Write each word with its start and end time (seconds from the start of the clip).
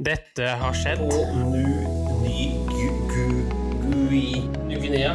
Dette 0.00 0.46
har 0.56 0.72
skjedd. 0.72 1.02
På 1.10 1.16
Nu 1.36 1.64
Ny 2.22 2.44
Gu 2.70 2.84
Gu 3.10 3.24
Gui 3.82 4.38
Ny-Guinea. 4.64 5.10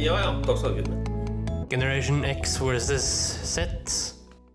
Ja, 0.00 0.14
ja. 0.16 0.30
Dagsarbeid. 0.46 0.88
Generation 1.68 2.24
X 2.24 2.56
versus 2.60 3.04
Z. 3.44 3.68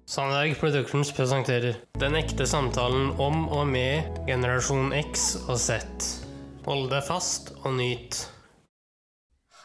Sandberg 0.10 0.58
Productions 0.58 1.14
presenterer 1.14 1.78
Den 2.02 2.18
ekte 2.18 2.50
samtalen 2.50 3.14
om 3.22 3.46
og 3.54 3.70
med 3.70 4.10
generasjon 4.26 4.90
X 5.04 5.36
og 5.46 5.62
Z. 5.62 5.78
Hold 6.66 6.90
deg 6.90 7.06
fast 7.06 7.54
og 7.62 7.78
nyt. 7.78 8.24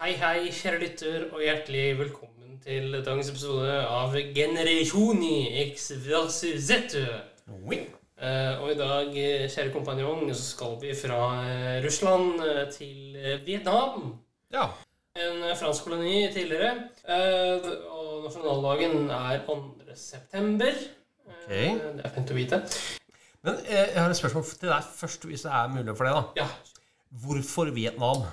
Hei, 0.02 0.12
hei, 0.21 0.52
kjære 0.52 0.84
lytter, 0.84 1.29
og 1.32 1.41
hjertelig 1.48 1.89
velkommen 2.05 2.61
til 2.61 2.93
dagens 3.00 3.32
episode 3.32 3.80
av 3.89 4.21
Generation 4.36 5.25
X 5.64 5.95
versus 6.05 6.68
Z. 6.68 6.93
Oui. 7.64 7.86
Eh, 8.23 8.62
og 8.62 8.71
i 8.71 8.77
dag, 8.79 9.09
eh, 9.19 9.49
kjære 9.51 9.73
kompanjong, 9.75 10.29
så 10.35 10.43
skal 10.43 10.77
vi 10.81 10.93
fra 10.95 11.21
eh, 11.43 11.85
Russland 11.85 12.43
til 12.71 13.17
Vietnam. 13.46 14.14
Ja. 14.55 14.68
En 15.18 15.43
fransk 15.59 15.85
koloni 15.85 16.29
tidligere. 16.32 16.89
Og 17.91 18.25
nasjonaldagen 18.25 19.11
er 19.11 19.41
2. 19.46 19.57
september. 19.95 20.79
Okay. 21.27 21.75
Det 21.75 22.05
er 22.05 22.14
fint 22.14 22.31
å 22.31 22.39
vite. 22.39 22.63
Men 23.45 23.58
jeg 23.69 23.91
har 23.96 24.11
et 24.11 24.19
spørsmål 24.19 24.46
til 24.49 24.71
deg 24.72 24.89
først, 24.96 25.27
hvis 25.29 25.44
det 25.46 25.53
er 25.53 25.75
mulig 25.75 25.96
for 25.96 26.08
deg. 26.08 26.14
da. 26.14 26.44
Ja. 26.44 26.49
Hvorfor 27.25 27.71
Vietnam? 27.75 28.25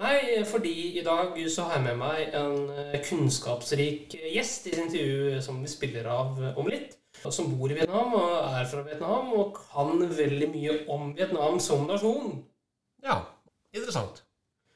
Nei, 0.00 0.44
fordi 0.44 1.00
i 1.00 1.04
dag 1.04 1.36
så 1.52 1.66
har 1.68 1.80
jeg 1.80 1.86
med 1.88 2.00
meg 2.00 2.36
en 2.36 3.00
kunnskapsrik 3.08 4.16
gjest 4.32 4.68
i 4.68 4.74
et 4.76 4.82
intervju 4.84 5.42
som 5.42 5.60
vi 5.62 5.72
spiller 5.72 6.08
av 6.12 6.40
om 6.56 6.68
litt. 6.68 6.96
Som 7.32 7.48
bor 7.58 7.72
i 7.72 7.74
Vietnam 7.74 8.12
og 8.14 8.34
er 8.54 8.66
fra 8.70 8.82
Vietnam 8.86 9.32
og 9.34 9.56
kan 9.58 9.98
veldig 10.14 10.48
mye 10.52 10.76
om 10.92 11.08
Vietnam 11.16 11.56
som 11.62 11.86
nasjon. 11.88 12.36
Ja, 13.02 13.16
interessant. 13.74 14.22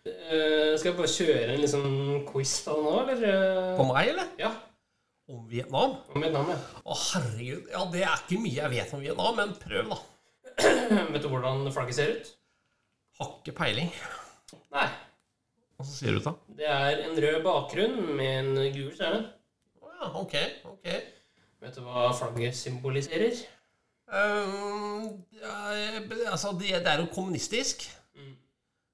Uh, 0.00 0.74
skal 0.80 0.88
jeg 0.90 0.96
bare 0.96 1.12
kjøre 1.12 1.52
en 1.52 1.60
liksom 1.60 1.84
quiz 2.30 2.54
det 2.64 2.74
nå, 2.74 2.94
eller? 3.04 3.22
eh? 3.28 3.74
På 3.78 3.84
meg, 3.90 4.10
eller? 4.14 4.30
Ja, 4.40 4.50
Om 5.30 5.44
Vietnam? 5.50 5.92
om 6.10 6.24
Vietnam, 6.24 6.48
ja. 6.50 6.56
Å, 6.82 6.96
herregud. 7.12 7.68
Ja, 7.70 7.84
det 7.92 8.00
er 8.02 8.24
ikke 8.24 8.40
mye 8.42 8.56
jeg 8.64 8.72
vet 8.72 8.94
om 8.96 9.04
Vietnam, 9.04 9.36
men 9.38 9.52
prøv, 9.60 9.92
da. 9.92 10.00
Vet 11.12 11.22
du 11.22 11.28
hvordan 11.30 11.62
flagget 11.72 11.98
ser 12.00 12.10
ut? 12.16 12.32
Har 13.20 13.30
ikke 13.38 13.54
peiling. 13.60 13.92
Nei. 14.74 14.88
Hva 15.78 15.86
ser 15.86 16.10
det 16.10 16.18
ut, 16.18 16.26
da? 16.26 16.32
Det 16.58 16.66
er 16.80 17.04
en 17.04 17.14
rød 17.22 17.38
bakgrunn 17.46 17.94
med 18.18 18.32
en 18.40 18.50
gul 18.74 18.90
stjerne. 18.96 19.20
Å 19.84 19.92
ja, 19.92 20.10
ok. 20.24 20.34
ok. 20.72 20.88
Vet 21.60 21.76
du 21.76 21.84
hva 21.84 22.10
flagget 22.16 22.56
symboliserer? 22.56 23.40
Um, 24.10 25.24
ja, 25.36 25.56
altså, 26.32 26.54
det, 26.60 26.70
det 26.84 26.88
er 26.88 27.02
jo 27.02 27.10
kommunistisk. 27.14 27.84
Mm. 28.16 28.32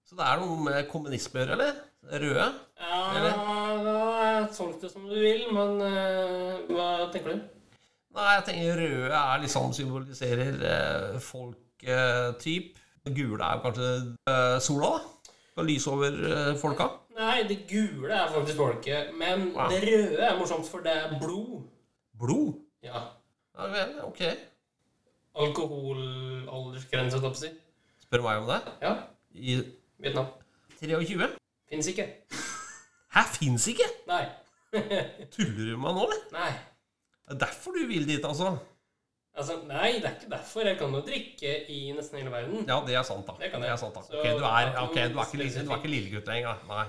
Så 0.07 0.17
det 0.19 0.25
er 0.27 0.41
noe 0.43 0.57
med 0.65 0.89
kommunisme 0.91 1.39
å 1.39 1.45
gjøre, 1.45 1.55
eller? 1.57 1.79
Røde? 2.07 2.49
Ja, 2.79 2.99
Eller? 3.19 4.49
tolk 4.55 4.81
det 4.83 4.91
som 4.93 5.07
du 5.09 5.15
vil, 5.15 5.47
men 5.55 5.81
uh, 5.83 6.67
hva 6.71 6.89
tenker 7.15 7.35
du? 7.35 7.47
Nei, 8.17 8.27
jeg 8.37 8.45
tenker 8.49 8.79
røde 8.81 9.21
er 9.21 9.41
liksom 9.43 9.73
symboliserer 9.77 10.61
uh, 10.63 11.17
folk-typ. 11.23 12.83
Gule 13.07 13.47
er 13.47 13.59
jo 13.59 13.65
kanskje 13.65 13.91
uh, 14.27 14.59
sola, 14.63 14.93
da. 14.97 15.33
Skal 15.53 15.69
lyse 15.71 15.91
over 15.91 16.21
uh, 16.27 16.53
folka. 16.61 16.91
Nei, 17.17 17.39
det 17.49 17.63
gule 17.71 18.13
er 18.13 18.31
faktisk 18.35 18.59
folket, 18.59 19.15
men 19.19 19.53
ja. 19.55 19.71
det 19.71 19.83
røde 19.87 20.29
er 20.29 20.39
morsomt, 20.39 20.67
for 20.71 20.83
det 20.87 20.95
er 20.99 21.19
blod. 21.23 21.65
Blod. 22.21 22.55
Ja. 22.85 23.03
Ja 23.57 23.67
vel, 23.73 23.95
ok. 24.05 24.23
Alkoholaldersgrense, 25.37 27.19
holdt 27.21 27.27
jeg 27.27 27.33
på 27.33 27.41
å 27.41 27.43
si. 27.43 27.51
Spør 28.07 28.25
meg 28.25 28.43
om 28.43 28.49
det. 28.51 28.61
Ja, 28.85 28.93
I 29.37 29.57
Vietnam. 30.03 30.31
23? 30.81 31.29
Fins 31.71 31.91
ikke. 31.93 32.07
Hæ, 33.17 33.23
fins 33.37 33.67
ikke? 33.73 33.89
Nei. 34.09 34.23
Tuller 35.35 35.53
du 35.57 35.75
med 35.77 35.83
meg 35.87 35.97
nå, 35.99 36.07
eller? 36.07 36.25
Nei. 36.37 36.51
Det 37.27 37.37
er 37.37 37.41
derfor 37.47 37.75
du 37.77 37.87
vil 37.91 38.05
dit, 38.09 38.25
altså? 38.25 38.53
Altså, 39.37 39.59
nei, 39.69 39.97
det 40.01 40.09
er 40.09 40.15
ikke 40.17 40.31
derfor. 40.33 40.65
Jeg 40.65 40.79
kan 40.81 40.95
jo 40.97 41.01
drikke 41.05 41.51
i 41.73 41.81
nesten 41.97 42.21
hele 42.21 42.33
verden. 42.33 42.63
Ja, 42.69 42.79
det 42.87 42.95
er 42.97 43.03
sant, 43.05 43.27
da. 43.29 43.35
Det 43.41 43.51
kan 43.53 43.61
jeg. 43.61 43.69
Det 43.69 43.75
er 43.75 43.81
sant, 43.83 43.97
da. 43.97 44.05
Så 44.07 44.17
Ok, 44.17 44.29
du 44.39 44.47
er, 44.49 44.71
ok, 44.85 44.95
du 44.95 45.01
er, 45.21 45.35
ikke, 45.35 45.65
du 45.67 45.73
er 45.75 45.81
ikke 45.83 45.93
lillegutt 45.93 46.31
lenger. 46.31 46.63
Nei. 46.71 46.85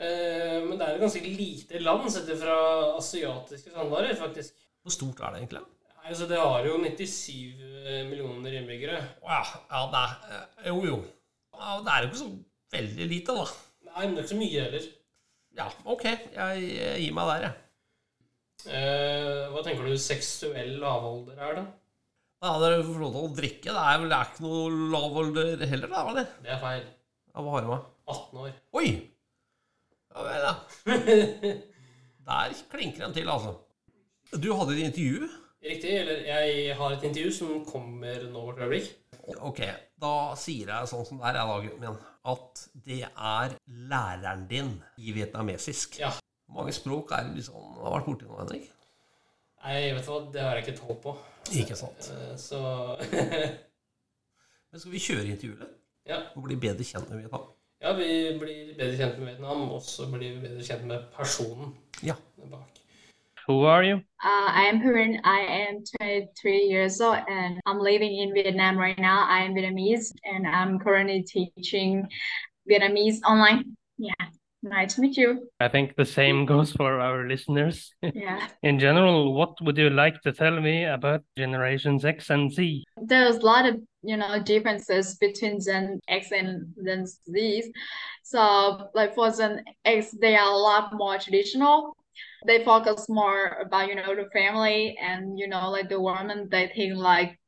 Eh, 0.00 0.58
men 0.64 0.78
det 0.78 0.86
er 0.86 0.96
et 0.96 1.02
ganske 1.04 1.22
lite 1.36 1.80
land 1.82 2.08
sett 2.12 2.30
fra 2.40 2.56
asiatiske 2.96 3.72
standarder, 3.74 4.14
faktisk. 4.18 4.56
Hvor 4.82 4.94
stort 4.94 5.20
er 5.20 5.34
det 5.34 5.42
egentlig? 5.42 5.62
Nei, 5.92 6.06
Altså, 6.08 6.26
det 6.30 6.38
har 6.40 6.64
jo 6.66 6.78
97 6.82 8.08
millioner 8.08 8.56
innbyggere. 8.58 9.02
Ja, 9.22 9.42
ja, 9.70 9.82
det 9.92 10.00
er 10.00 10.38
eh, 10.38 10.70
Jo, 10.70 10.80
jo. 10.88 11.02
Ja, 11.52 11.76
det 11.84 11.92
er 11.92 12.02
jo 12.06 12.10
ikke 12.10 12.22
så 12.22 12.30
veldig 12.72 13.10
lite, 13.12 13.36
da. 13.36 13.46
Nei, 13.92 14.06
men 14.06 14.16
det 14.16 14.22
er 14.22 14.24
ikke 14.24 14.34
så 14.34 14.40
mye 14.40 14.64
heller. 14.66 14.88
Ja, 15.58 15.68
ok. 15.84 16.04
Jeg, 16.08 16.64
jeg 16.78 17.04
gir 17.04 17.14
meg 17.18 17.30
der, 17.30 17.46
jeg. 17.46 17.58
Eh, 18.72 19.44
hva 19.52 19.62
tenker 19.66 19.86
du 19.86 19.94
seksuell 19.98 20.76
lavalder 20.80 21.38
er, 21.38 21.56
da? 21.60 21.64
Ja, 22.42 22.56
dere 22.58 22.82
fått 22.82 22.98
lov 22.98 23.12
til 23.14 23.22
å 23.28 23.34
drikke. 23.38 23.70
Det 23.70 23.82
er 23.86 23.98
vel 24.02 24.10
det 24.10 24.18
er 24.18 24.30
ikke 24.32 24.44
noe 24.48 24.62
lavalder 24.96 25.66
heller, 25.70 25.90
da? 25.92 26.02
eller? 26.10 26.30
Det 26.42 26.50
er 26.56 26.62
feil. 26.62 26.86
Ja, 27.32 27.42
hva 27.44 27.52
har 27.54 27.62
du 27.62 27.68
med? 27.70 27.90
18 28.10 28.40
år. 28.42 28.54
Oi! 28.80 28.88
Ja 30.12 30.24
vel, 30.26 30.46
da. 30.46 30.54
Der 32.28 32.56
klinker 32.70 33.06
den 33.06 33.14
til, 33.16 33.28
altså. 33.28 33.54
Du 34.32 34.52
hadde 34.56 34.76
et 34.76 34.84
intervju. 34.86 35.28
Riktig. 35.62 35.90
Eller 35.98 36.26
jeg 36.26 36.76
har 36.76 36.90
et 36.96 37.04
intervju 37.06 37.32
som 37.32 37.64
kommer 37.66 38.26
nå 38.30 38.44
hvert 38.48 38.62
øyeblikk. 38.66 38.92
Ok, 39.38 39.60
da 40.02 40.12
sier 40.38 40.70
jeg 40.72 40.90
sånn 40.90 41.06
som 41.06 41.20
det 41.20 41.30
er, 41.30 41.38
jeg 41.38 41.48
da, 41.48 41.58
gutten 41.62 41.84
min, 41.84 41.98
at 42.32 42.62
det 42.86 43.00
er 43.06 43.56
læreren 43.92 44.46
din 44.50 44.72
i 44.98 45.14
vietnamesisk. 45.14 46.00
Ja. 46.02 46.10
Hvor 46.46 46.58
mange 46.58 46.74
språk 46.74 47.12
er 47.14 47.28
det 47.28 47.38
liksom 47.38 47.76
har 47.78 47.94
vært 47.96 48.08
borti 48.08 48.26
nå, 48.26 48.38
Henrik? 48.40 48.70
Nei, 49.62 49.76
vet 49.94 50.02
du 50.02 50.10
hva, 50.10 50.18
det 50.34 50.42
har 50.42 50.58
jeg 50.58 50.66
ikke 50.66 50.78
tall 50.80 50.98
på. 51.04 51.14
Ikke 51.62 51.78
sant. 51.78 52.10
Eh, 52.10 52.34
så 52.38 52.58
Men 54.72 54.80
skal 54.80 54.94
vi 54.94 55.02
kjøre 55.04 55.28
intervjuet 55.28 55.68
ja. 56.08 56.18
og 56.34 56.46
bli 56.48 56.56
bedre 56.58 56.86
kjent 56.86 57.10
med 57.12 57.22
Vietnam? 57.22 57.46
Ja, 57.82 57.92
vi 57.92 58.38
blir 58.40 58.74
bedre 58.78 58.96
kjent 58.96 59.18
med 59.18 59.26
Vietnam, 59.26 59.70
og 59.70 59.82
så 59.82 60.06
blir 60.12 60.36
vi 60.36 60.40
bedre 60.46 60.64
kjent 60.66 60.86
med 60.86 61.08
personen 61.16 61.74
Ja. 62.02 62.14
bak. 62.50 62.68
Who 63.48 63.64
are 63.64 63.82
you? 63.82 63.96
Uh, 64.22 64.48
I 64.54 64.68
am 64.70 64.80
Hurin. 64.80 65.20
I 65.24 65.40
am 65.40 65.82
23 66.00 66.68
years 66.70 67.00
old 67.00 67.18
and 67.28 67.60
I'm 67.66 67.80
living 67.80 68.14
in 68.22 68.32
Vietnam 68.32 68.78
right 68.78 68.98
now. 68.98 69.26
I 69.28 69.40
am 69.44 69.54
Vietnamese 69.54 70.12
and 70.24 70.46
I'm 70.46 70.78
currently 70.78 71.24
teaching 71.24 72.06
Vietnamese 72.70 73.20
online. 73.24 73.76
Yeah, 73.98 74.26
nice 74.62 74.94
to 74.94 75.00
meet 75.00 75.16
you. 75.16 75.48
I 75.60 75.68
think 75.68 75.96
the 75.96 76.04
same 76.04 76.46
goes 76.52 76.72
for 76.72 77.00
our 77.00 77.26
listeners. 77.28 77.92
Yeah, 78.14 78.46
In 78.62 78.78
general, 78.78 79.34
what 79.34 79.60
would 79.62 79.76
you 79.78 79.90
like 79.90 80.20
to 80.22 80.32
tell 80.32 80.60
me 80.60 80.84
about 80.84 81.22
generations 81.36 82.04
X 82.04 82.30
and 82.30 82.52
Z? 82.52 82.84
there's 82.96 83.36
a 83.36 83.46
lot 83.46 83.66
of 83.66 83.80
you 84.02 84.16
know 84.16 84.42
differences 84.42 85.16
between 85.16 85.60
Gen 85.60 86.00
X 86.08 86.32
and 86.32 86.74
Gen 86.84 87.06
Z. 87.06 87.72
So, 88.22 88.88
like 88.94 89.14
for 89.14 89.30
Gen 89.30 89.64
X, 89.84 90.12
they 90.20 90.36
are 90.36 90.52
a 90.52 90.56
lot 90.56 90.92
more 90.94 91.18
traditional. 91.18 91.96
They 92.46 92.64
focus 92.64 93.08
more 93.08 93.58
about 93.60 93.88
you 93.88 93.94
know 93.94 94.14
the 94.14 94.28
family 94.32 94.96
and 95.00 95.38
you 95.38 95.48
know 95.48 95.70
like 95.70 95.88
the 95.88 96.00
woman. 96.00 96.48
They 96.50 96.70
think 96.74 96.96
like 96.96 97.38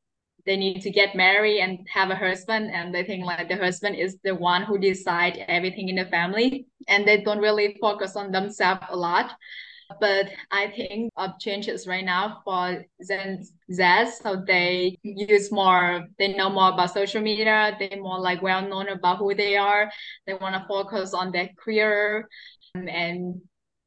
they 0.45 0.57
need 0.57 0.81
to 0.81 0.91
get 0.91 1.15
married 1.15 1.59
and 1.59 1.87
have 1.91 2.11
a 2.11 2.15
husband 2.15 2.71
and 2.71 2.93
they 2.93 3.03
think 3.03 3.25
like 3.25 3.49
the 3.49 3.55
husband 3.55 3.95
is 3.95 4.17
the 4.23 4.35
one 4.35 4.63
who 4.63 4.77
decide 4.77 5.43
everything 5.47 5.89
in 5.89 5.95
the 5.95 6.05
family 6.05 6.67
and 6.87 7.07
they 7.07 7.21
don't 7.21 7.39
really 7.39 7.77
focus 7.81 8.15
on 8.15 8.31
themselves 8.31 8.81
a 8.89 8.95
lot. 8.95 9.31
But 9.99 10.29
i 10.51 10.67
think 10.71 11.13
of 11.15 11.37
changes 11.39 11.85
right 11.85 12.03
now 12.03 12.41
for 12.43 12.83
gen 13.07 13.43
z 13.71 14.05
so 14.19 14.43
they 14.47 14.97
use 15.03 15.51
more 15.51 16.07
they 16.17 16.33
know 16.33 16.49
more 16.49 16.69
about 16.73 16.91
social 16.91 17.21
media 17.21 17.77
they're 17.77 18.01
more 18.01 18.19
like 18.19 18.41
well 18.41 18.67
known 18.67 18.89
about 18.89 19.19
who 19.19 19.35
they 19.35 19.55
are 19.55 19.91
they 20.25 20.33
want 20.33 20.55
to 20.55 20.67
focus 20.67 21.13
on 21.13 21.31
their 21.31 21.49
career 21.63 22.27
and 22.73 23.41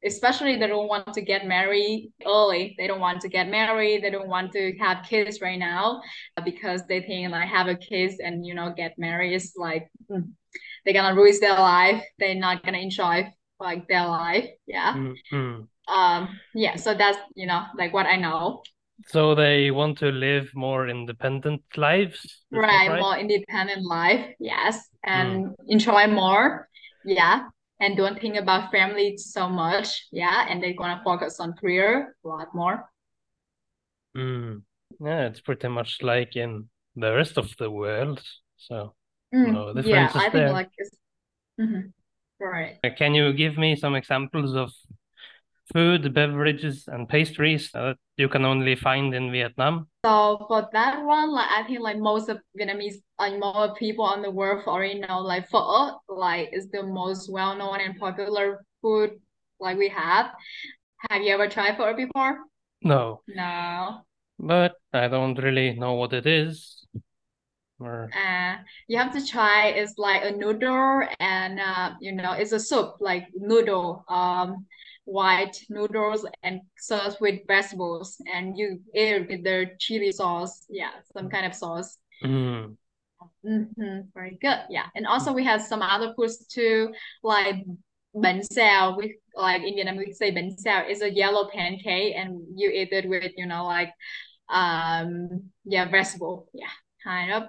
especially 0.05 0.57
they 0.57 0.67
don't 0.67 0.87
want 0.87 1.13
to 1.13 1.21
get 1.21 1.45
married 1.45 2.11
early. 2.25 2.75
They 2.77 2.87
don't 2.87 2.99
want 2.99 3.21
to 3.21 3.29
get 3.29 3.49
married. 3.49 4.03
They 4.03 4.09
don't 4.09 4.29
want 4.29 4.51
to 4.53 4.77
have 4.77 5.05
kids 5.05 5.41
right 5.41 5.59
now 5.59 6.01
because 6.45 6.85
they 6.87 7.01
think 7.01 7.31
like 7.31 7.47
have 7.49 7.67
a 7.67 7.75
kids 7.75 8.15
and 8.23 8.45
you 8.45 8.53
know 8.53 8.73
get 8.75 8.97
married 8.97 9.33
is 9.33 9.53
like 9.57 9.89
mm, 10.09 10.29
they're 10.85 10.93
gonna 10.93 11.15
ruin 11.15 11.35
their 11.41 11.53
life. 11.53 12.03
They're 12.17 12.35
not 12.35 12.63
gonna 12.63 12.79
enjoy 12.79 13.33
like 13.59 13.87
their 13.87 14.07
life. 14.07 14.49
Yeah. 14.67 14.95
Mhm. 14.95 15.67
um 15.87 16.39
yeah 16.53 16.75
so 16.75 16.93
that's 16.93 17.17
you 17.35 17.47
know 17.47 17.63
like 17.75 17.93
what 17.93 18.05
i 18.05 18.15
know. 18.15 18.61
So 19.07 19.33
they 19.33 19.71
want 19.71 19.97
to 19.99 20.11
live 20.11 20.51
more 20.53 20.87
independent 20.87 21.61
lives? 21.75 22.19
is 22.51 22.61
that 22.61 22.87
right 22.87 23.01
more 23.01 23.17
independent 23.17 23.83
life 23.85 24.35
yes 24.39 24.87
and 25.03 25.55
enjoy 25.67 26.07
more. 26.07 26.67
Yeah 27.05 27.49
and 27.79 27.97
don't 27.97 28.19
think 28.21 28.35
about 28.35 28.71
family 28.71 29.17
so 29.17 29.47
much 29.49 30.07
yeah 30.11 30.45
and 30.49 30.61
they're 30.61 30.73
gonna 30.73 31.01
focus 31.03 31.39
on 31.39 31.53
career 31.53 32.15
a 32.23 32.27
lot 32.27 32.53
more 32.53 32.89
Mm. 34.15 34.63
Yeah, 34.99 35.27
it's 35.27 35.41
pretty 35.41 35.67
much 35.67 36.01
like 36.01 36.35
in 36.35 36.69
the 36.95 37.13
rest 37.13 37.37
of 37.37 37.55
the 37.57 37.69
world. 37.71 38.21
So 38.57 38.95
Mm, 39.33 39.53
No 39.53 39.73
yeah, 39.75 40.11
differences 40.13 40.15
I 40.15 40.29
think 40.29 40.47
there. 40.47 40.49
like 40.49 40.69
it's 40.77 40.95
mhm, 41.59 41.93
right. 42.39 42.79
uh, 42.83 42.89
can 42.97 43.13
you 43.13 43.33
give 43.33 43.57
me 43.57 43.75
some 43.75 43.95
examples 43.95 44.55
of 44.55 44.71
food, 45.73 46.13
beverages, 46.13 46.87
and 46.87 47.07
pastries 47.07 47.71
that 47.73 47.97
you 48.17 48.29
can 48.29 48.45
only 48.45 48.75
find 48.75 49.13
in 49.13 49.31
Vietnam? 49.31 49.87
So 50.05 50.45
for 50.47 50.69
that 50.71 51.03
one, 51.03 51.31
like 51.31 51.49
I 51.51 51.63
think 51.67 51.81
like 51.81 51.97
most 51.97 52.29
of 52.29 52.39
Vietnamese, 52.57 52.95
like 53.19 53.37
more 53.37 53.75
people 53.75 54.05
on 54.05 54.21
the 54.21 54.31
world 54.31 54.63
already 54.67 54.99
know 54.99 55.19
like 55.19 55.49
pho, 55.49 55.99
like 56.07 56.49
is 56.53 56.69
the 56.71 56.83
most 56.83 57.31
well 57.31 57.55
known 57.55 57.81
and 57.81 57.99
popular 57.99 58.63
food 58.81 59.19
like 59.59 59.77
we 59.77 59.89
have. 59.89 60.31
Have 61.09 61.21
you 61.21 61.33
ever 61.33 61.47
tried 61.49 61.77
pho 61.77 61.93
before? 61.93 62.39
No, 62.81 63.23
No. 63.27 64.05
but 64.39 64.75
I 64.93 65.07
don't 65.07 65.35
really 65.37 65.73
know 65.77 65.93
what 65.93 66.13
it 66.13 66.25
is. 66.25 66.85
Or 67.79 68.09
Uh, 68.15 68.57
you 68.87 68.97
have 68.97 69.13
to 69.13 69.25
try. 69.25 69.67
It's 69.67 69.97
like 69.97 70.23
a 70.23 70.31
noodle, 70.31 71.03
and 71.19 71.59
uh, 71.59 71.93
you 72.01 72.11
know, 72.11 72.31
it's 72.33 72.51
a 72.51 72.59
soup 72.59 72.95
like 72.99 73.27
noodle, 73.35 74.03
um, 74.07 74.65
white 75.09 75.57
noodles 75.69 76.25
and 76.43 76.61
served 76.77 77.17
with 77.19 77.39
vegetables, 77.47 78.17
and 78.31 78.57
you 78.57 78.79
eat 78.95 79.13
it 79.15 79.29
with 79.29 79.43
the 79.43 79.71
chili 79.79 80.11
sauce. 80.11 80.65
Yeah, 80.69 80.91
some 81.13 81.29
kind 81.29 81.45
of 81.45 81.53
sauce. 81.55 81.97
Mm, 82.23 82.77
Mm-hmm, 83.45 84.01
very 84.13 84.37
good. 84.41 84.59
Yeah, 84.69 84.85
and 84.95 85.07
also 85.07 85.33
we 85.33 85.43
have 85.45 85.61
some 85.61 85.81
other 85.81 86.13
foods 86.15 86.45
too, 86.47 86.93
like 87.23 87.55
bánh 88.15 88.41
xèo. 88.51 88.97
We 88.97 89.17
like 89.35 89.61
in 89.63 89.75
Vietnam 89.75 89.97
we 89.97 90.11
say 90.11 90.31
bánh 90.31 90.55
xèo. 90.55 90.83
It's 90.87 91.01
a 91.01 91.09
yellow 91.09 91.49
pancake, 91.49 92.15
and 92.15 92.43
you 92.55 92.69
eat 92.69 92.91
it 92.91 93.07
with 93.09 93.31
you 93.37 93.45
know 93.45 93.65
like 93.65 93.93
um 94.49 95.51
yeah 95.65 95.85
vegetable. 95.89 96.47
Yeah, 96.53 96.71
kind 97.03 97.31
of, 97.33 97.43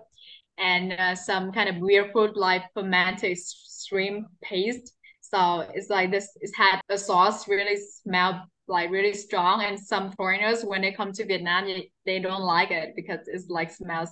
and 0.59 0.93
uh, 0.93 1.15
some 1.15 1.53
kind 1.53 1.69
of 1.69 1.77
weird 1.83 2.13
food 2.13 2.37
like 2.37 2.63
fermented 2.75 3.39
shrimp 3.87 4.27
paste. 4.43 4.93
So 5.31 5.67
it's 5.75 5.91
like 5.91 6.11
this. 6.11 6.29
It's 6.41 6.57
had 6.57 6.81
a 6.89 6.99
sauce 6.99 7.49
really 7.49 7.77
smell 7.77 8.47
like 8.69 8.91
really 8.91 9.15
strong, 9.15 9.65
and 9.65 9.79
some 9.79 10.13
foreigners 10.13 10.63
when 10.65 10.83
they 10.83 10.93
come 10.93 11.13
to 11.13 11.25
Vietnam 11.27 11.65
they, 11.67 11.91
they 12.07 12.19
don't 12.21 12.43
like 12.43 12.71
it 12.71 12.95
because 12.97 13.21
it's 13.27 13.49
like 13.49 13.71
smells 13.71 14.11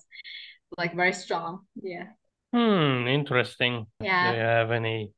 like 0.77 0.95
very 0.95 1.13
strong. 1.13 1.67
Yeah. 1.83 2.05
hmm, 2.53 3.07
interesting. 3.07 3.87
Yeah. 4.01 4.23
Do 4.23 4.37
you 4.37 4.41
have 4.41 4.71
any 4.71 5.13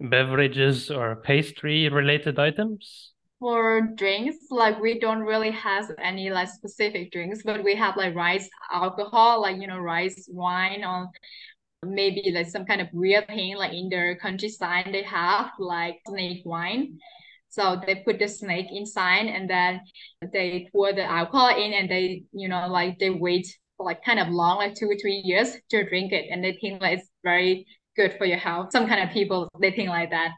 beverages 0.00 0.90
or 0.90 1.16
pastry 1.16 1.88
related 1.88 2.38
items? 2.38 3.12
For 3.40 3.80
drinks, 3.96 4.36
like 4.50 4.78
we 4.80 5.00
don't 5.00 5.22
really 5.22 5.50
have 5.50 5.90
any 5.98 6.30
like 6.30 6.48
specific 6.48 7.10
drinks, 7.10 7.42
but 7.42 7.64
we 7.64 7.74
have 7.74 7.96
like 7.96 8.14
rice 8.14 8.48
alcohol, 8.72 9.42
like 9.42 9.60
you 9.60 9.66
know, 9.66 9.78
rice 9.80 10.28
wine 10.30 10.84
or 10.84 11.08
maybe 11.84 12.30
like 12.32 12.46
some 12.46 12.64
kind 12.64 12.80
of 12.80 12.88
real 12.92 13.22
pain 13.22 13.56
like 13.56 13.72
in 13.72 13.88
their 13.88 14.14
countryside 14.16 14.88
they 14.92 15.02
have 15.02 15.50
like 15.58 16.00
snake 16.06 16.42
wine. 16.44 16.98
So 17.48 17.78
they 17.86 17.96
put 17.96 18.18
the 18.18 18.28
snake 18.28 18.68
inside 18.70 19.26
and 19.26 19.48
then 19.48 19.82
they 20.32 20.70
pour 20.72 20.94
the 20.94 21.04
alcohol 21.04 21.50
in 21.50 21.74
and 21.74 21.90
they, 21.90 22.24
you 22.32 22.48
know, 22.48 22.66
like 22.68 22.98
they 22.98 23.10
wait 23.10 23.46
for 23.76 23.84
like 23.84 24.02
kind 24.02 24.18
of 24.18 24.28
long, 24.28 24.56
like 24.56 24.74
two 24.74 24.86
or 24.86 24.96
three 24.96 25.20
years 25.22 25.56
to 25.68 25.86
drink 25.86 26.12
it. 26.12 26.30
And 26.30 26.42
they 26.42 26.56
think 26.58 26.80
like 26.80 27.00
it's 27.00 27.10
very 27.22 27.66
good 27.94 28.14
for 28.16 28.24
your 28.24 28.38
health. 28.38 28.70
Some 28.72 28.86
kind 28.86 29.06
of 29.06 29.10
people, 29.10 29.50
they 29.60 29.70
think 29.70 29.90
like 29.90 30.10
that. 30.10 30.30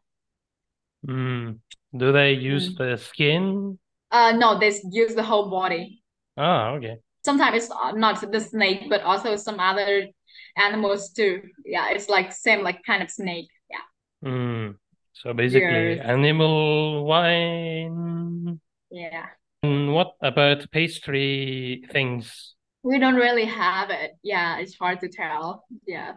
Hmm. 1.07 1.53
Do 1.97 2.11
they 2.11 2.33
use 2.33 2.75
the 2.75 2.97
skin? 2.97 3.79
Uh, 4.11 4.33
no, 4.33 4.59
they 4.59 4.73
use 4.91 5.15
the 5.15 5.23
whole 5.23 5.49
body. 5.51 6.03
Ah, 6.37 6.71
okay. 6.71 6.97
Sometimes 7.25 7.57
it's 7.65 7.73
not 7.95 8.33
the 8.33 8.41
snake, 8.41 8.91
but 8.91 9.03
also 9.03 9.37
some 9.37 9.61
other 9.61 10.09
animals 10.57 11.11
too. 11.13 11.43
Yeah, 11.65 11.91
it's 11.91 12.09
like 12.09 12.33
same 12.33 12.63
like 12.63 12.83
kind 12.85 13.03
of 13.03 13.11
snake. 13.11 13.51
Yeah, 13.71 13.79
Hmm. 14.23 14.73
So 15.13 15.33
basically, 15.33 15.99
Yes. 15.99 16.01
animal 16.01 17.05
wine. 17.05 18.61
yeah. 18.91 19.27
And 19.63 19.93
what 19.93 20.15
about 20.21 20.71
pastry 20.71 21.85
things? 21.91 22.55
We 22.83 22.99
don't 22.99 23.15
really 23.17 23.47
have 23.47 23.91
it. 23.91 24.13
Yeah, 24.23 24.59
it's 24.59 24.77
hard 24.77 25.01
to 25.01 25.09
tell. 25.09 25.65
Yeah. 25.87 26.17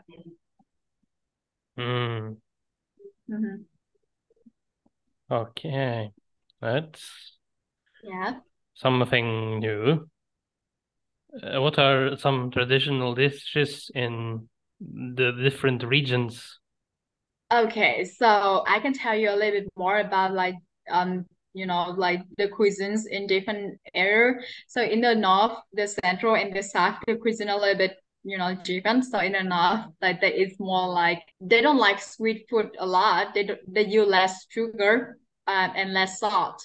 Hmm. 1.77 2.39
hmm 3.29 3.67
Okay. 5.31 6.11
That's 6.61 7.37
Yeah. 8.03 8.39
something 8.75 9.59
new. 9.59 10.07
Uh, 11.33 11.61
what 11.61 11.77
are 11.77 12.15
some 12.17 12.49
traditional 12.51 13.13
dishes 13.13 13.91
in 13.93 14.47
the 14.79 15.31
different 15.31 15.83
regions? 15.83 16.59
Okay, 17.51 18.03
so 18.03 18.63
I 18.67 18.79
can 18.79 18.93
tell 18.93 19.15
you 19.15 19.29
a 19.29 19.35
little 19.35 19.61
bit 19.61 19.69
more 19.77 19.99
about 19.99 20.33
like 20.33 20.55
um 20.89 21.25
you 21.53 21.65
know 21.65 21.93
like 21.97 22.21
the 22.37 22.47
cuisines 22.49 23.07
in 23.09 23.27
different 23.27 23.79
area. 23.93 24.39
So 24.67 24.81
in 24.81 25.01
the 25.01 25.15
north, 25.15 25.57
the 25.73 25.87
central 25.87 26.35
and 26.35 26.53
the 26.55 26.63
south, 26.63 26.97
the 27.07 27.15
cuisine 27.15 27.49
a 27.49 27.57
little 27.57 27.77
bit 27.77 27.97
you 28.23 28.37
know 28.37 28.55
different. 28.63 29.05
So 29.05 29.19
in 29.19 29.33
the 29.33 29.43
north, 29.43 29.85
like 30.01 30.19
there 30.21 30.31
is 30.31 30.59
more 30.59 30.87
like 30.89 31.21
they 31.39 31.61
don't 31.61 31.77
like 31.77 32.01
sweet 32.01 32.47
food 32.49 32.71
a 32.79 32.85
lot. 32.85 33.33
They 33.33 33.43
don't, 33.43 33.59
they 33.73 33.85
use 33.85 34.07
less 34.07 34.45
sugar 34.49 35.17
um, 35.47 35.71
and 35.75 35.93
less 35.93 36.19
salt. 36.19 36.61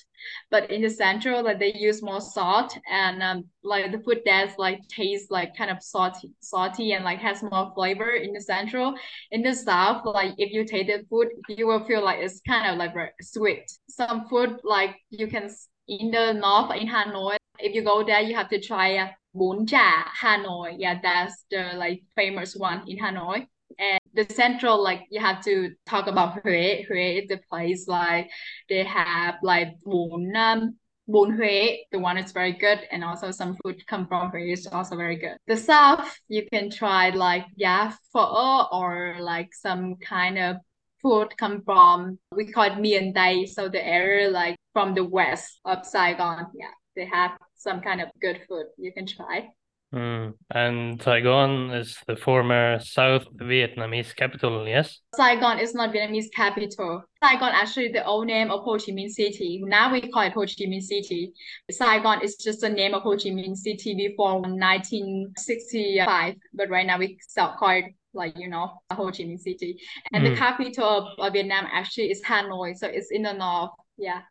But 0.50 0.70
in 0.70 0.82
the 0.82 0.90
central, 0.90 1.42
like 1.42 1.58
they 1.58 1.72
use 1.74 2.02
more 2.02 2.20
salt 2.20 2.76
and 2.90 3.22
um 3.22 3.44
like 3.62 3.92
the 3.92 3.98
food 3.98 4.20
that's 4.24 4.58
like 4.58 4.80
tastes 4.88 5.30
like 5.30 5.56
kind 5.56 5.70
of 5.70 5.82
salty 5.82 6.30
salty 6.40 6.92
and 6.92 7.04
like 7.04 7.18
has 7.18 7.42
more 7.42 7.72
flavor 7.74 8.10
in 8.10 8.32
the 8.32 8.40
central 8.40 8.94
in 9.30 9.42
the 9.42 9.54
south, 9.54 10.04
like 10.04 10.34
if 10.38 10.52
you 10.52 10.64
taste 10.64 10.88
the 10.88 11.04
food, 11.08 11.28
you 11.48 11.66
will 11.66 11.84
feel 11.84 12.04
like 12.04 12.18
it's 12.20 12.40
kind 12.46 12.70
of 12.70 12.78
like 12.78 12.94
sweet. 13.20 13.70
Some 13.88 14.28
food 14.28 14.60
like 14.64 14.96
you 15.10 15.26
can 15.26 15.50
in 15.88 16.10
the 16.10 16.32
north 16.32 16.74
in 16.76 16.88
Hanoi, 16.88 17.36
if 17.58 17.74
you 17.74 17.82
go 17.82 18.02
there, 18.04 18.20
you 18.20 18.34
have 18.34 18.48
to 18.50 18.60
try 18.60 18.96
uh, 18.96 19.08
bún 19.34 19.66
chả 19.66 20.04
Hanoi. 20.20 20.76
Yeah, 20.78 21.00
that's 21.02 21.44
the 21.50 21.72
like 21.76 22.02
famous 22.16 22.56
one 22.56 22.82
in 22.86 22.98
Hanoi. 22.98 23.46
And 23.78 23.98
the 24.14 24.32
central, 24.34 24.82
like 24.82 25.02
you 25.10 25.20
have 25.20 25.42
to 25.44 25.70
talk 25.86 26.06
about 26.06 26.42
Huế. 26.44 26.86
Huế 26.88 27.22
is 27.22 27.28
the 27.28 27.40
place 27.50 27.88
like 27.88 28.30
they 28.68 28.84
have 28.84 29.36
like 29.42 29.68
bún 29.86 30.34
um, 30.36 30.76
bún 31.08 31.36
Huế. 31.36 31.78
The 31.90 31.98
one 31.98 32.18
is 32.18 32.32
very 32.32 32.52
good, 32.52 32.80
and 32.90 33.04
also 33.04 33.30
some 33.30 33.56
food 33.62 33.86
come 33.86 34.06
from 34.06 34.30
Huế 34.30 34.52
is 34.52 34.66
also 34.66 34.96
very 34.96 35.16
good. 35.16 35.36
The 35.46 35.56
south, 35.56 36.18
you 36.28 36.46
can 36.52 36.70
try 36.70 37.10
like 37.10 37.46
yeah 37.56 37.92
pho 38.12 38.66
or 38.72 39.16
like 39.20 39.54
some 39.54 39.96
kind 39.96 40.38
of 40.38 40.56
food 41.02 41.36
come 41.36 41.62
from 41.64 42.18
we 42.34 42.52
call 42.52 42.64
it 42.64 42.74
Miền 42.74 43.14
Tây, 43.14 43.46
so 43.46 43.68
the 43.68 43.84
area 43.84 44.30
like 44.30 44.56
from 44.72 44.94
the 44.94 45.04
west 45.04 45.60
of 45.64 45.84
Saigon. 45.84 46.46
Yeah, 46.54 46.74
they 46.96 47.06
have 47.06 47.32
some 47.54 47.80
kind 47.80 48.00
of 48.00 48.08
good 48.20 48.40
food 48.48 48.66
you 48.78 48.92
can 48.92 49.06
try. 49.06 49.48
Hmm. 49.92 50.30
And 50.50 51.02
Saigon 51.02 51.70
is 51.70 51.98
the 52.06 52.16
former 52.16 52.78
South 52.80 53.26
Vietnamese 53.36 54.16
capital, 54.16 54.66
yes? 54.66 55.00
Saigon 55.14 55.58
is 55.58 55.74
not 55.74 55.92
Vietnamese 55.92 56.32
capital. 56.34 57.02
Saigon 57.22 57.50
actually 57.52 57.88
the 57.92 58.02
old 58.06 58.26
name 58.26 58.50
of 58.50 58.60
Ho 58.64 58.78
Chi 58.78 58.92
Minh 58.92 59.10
City. 59.10 59.60
Now 59.62 59.92
we 59.92 60.00
call 60.00 60.22
it 60.22 60.32
Ho 60.32 60.40
Chi 60.46 60.64
Minh 60.64 60.80
City. 60.80 61.32
Saigon 61.70 62.22
is 62.22 62.36
just 62.36 62.62
the 62.62 62.70
name 62.70 62.94
of 62.94 63.02
Ho 63.02 63.10
Chi 63.10 63.28
Minh 63.30 63.54
City 63.54 63.94
before 63.94 64.40
1965, 64.40 66.36
but 66.54 66.70
right 66.70 66.86
now 66.86 66.98
we 66.98 67.18
still 67.20 67.52
call 67.58 67.70
it 67.70 67.84
like 68.14 68.32
you 68.38 68.48
know 68.48 68.72
Ho 68.92 69.06
Chi 69.10 69.24
Minh 69.24 69.38
City. 69.38 69.76
And 70.14 70.24
the 70.24 70.30
Mm. 70.30 70.36
capital 70.38 70.84
of, 70.88 71.04
of 71.18 71.32
Vietnam 71.34 71.66
actually 71.70 72.10
is 72.10 72.22
Hanoi, 72.22 72.74
so 72.78 72.86
it's 72.88 73.10
in 73.10 73.22
the 73.24 73.34
north. 73.34 73.72
Yeah. 73.98 74.22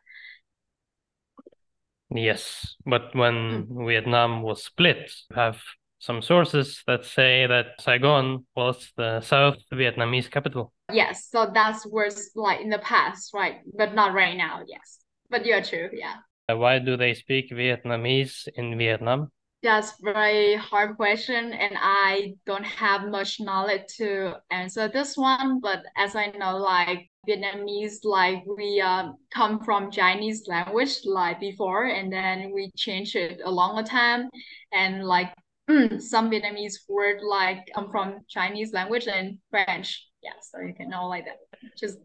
Yes, 2.14 2.76
but 2.84 3.14
when 3.14 3.66
hmm. 3.68 3.86
Vietnam 3.86 4.42
was 4.42 4.64
split, 4.64 5.10
you 5.30 5.36
have 5.36 5.60
some 5.98 6.20
sources 6.20 6.82
that 6.86 7.04
say 7.04 7.46
that 7.46 7.80
Saigon 7.80 8.44
was 8.56 8.92
the 8.96 9.20
South 9.20 9.58
Vietnamese 9.72 10.30
capital. 10.30 10.72
Yes, 10.92 11.28
so 11.30 11.50
that's 11.54 11.86
words 11.86 12.32
like 12.34 12.60
in 12.60 12.70
the 12.70 12.80
past, 12.80 13.32
right? 13.32 13.60
But 13.78 13.94
not 13.94 14.12
right 14.12 14.36
now, 14.36 14.62
yes. 14.66 14.98
But 15.30 15.46
you're 15.46 15.62
true, 15.62 15.90
yeah. 15.92 16.16
Why 16.52 16.80
do 16.80 16.96
they 16.96 17.14
speak 17.14 17.50
Vietnamese 17.50 18.48
in 18.56 18.76
Vietnam? 18.76 19.30
That's 19.62 19.92
very 20.00 20.56
hard 20.56 20.96
question, 20.96 21.52
and 21.52 21.74
I 21.78 22.34
don't 22.46 22.66
have 22.66 23.08
much 23.08 23.38
knowledge 23.38 23.82
to 23.98 24.34
answer 24.50 24.88
this 24.88 25.16
one. 25.16 25.60
But 25.60 25.84
as 25.96 26.16
I 26.16 26.32
know, 26.32 26.56
like 26.56 27.08
Vietnamese, 27.28 28.02
like 28.02 28.42
we 28.44 28.80
um 28.80 29.16
come 29.32 29.62
from 29.62 29.92
Chinese 29.92 30.48
language 30.48 30.98
like 31.04 31.38
before, 31.38 31.86
and 31.86 32.12
then 32.12 32.50
we 32.52 32.72
changed 32.76 33.14
it 33.14 33.40
a 33.44 33.50
longer 33.50 33.84
time, 33.84 34.28
and 34.72 35.04
like 35.04 35.32
some 35.98 36.28
Vietnamese 36.28 36.78
word 36.88 37.20
like 37.22 37.60
come 37.72 37.88
from 37.92 38.18
Chinese 38.28 38.72
language 38.72 39.06
and 39.06 39.38
French. 39.50 40.08
Yeah, 40.22 40.38
so 40.42 40.58
you 40.60 40.74
can 40.74 40.90
know 40.90 41.06
like 41.06 41.24
that. 41.26 41.38
Just 41.78 41.98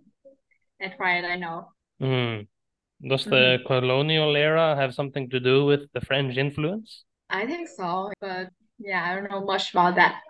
that's 0.80 1.00
right, 1.00 1.26
I 1.26 1.36
know. 1.38 1.70
Hmm. 2.00 2.42
Does 3.02 3.26
the 3.26 3.60
colonial 3.66 4.36
era 4.36 4.76
have 4.76 4.94
something 4.94 5.30
to 5.30 5.40
do 5.40 5.66
with 5.66 5.92
the 5.94 6.02
French 6.02 6.38
influence? 6.38 7.04
I 7.30 7.46
think 7.46 7.68
so, 7.68 8.12
but 8.22 8.50
yeah, 8.80 9.04
I 9.04 9.16
don't 9.16 9.30
know 9.30 9.44
much 9.44 9.72
about 9.72 9.96
that. 9.96 10.22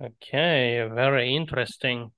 Okay, 0.00 0.88
very 0.92 1.34
interesting. 1.34 2.12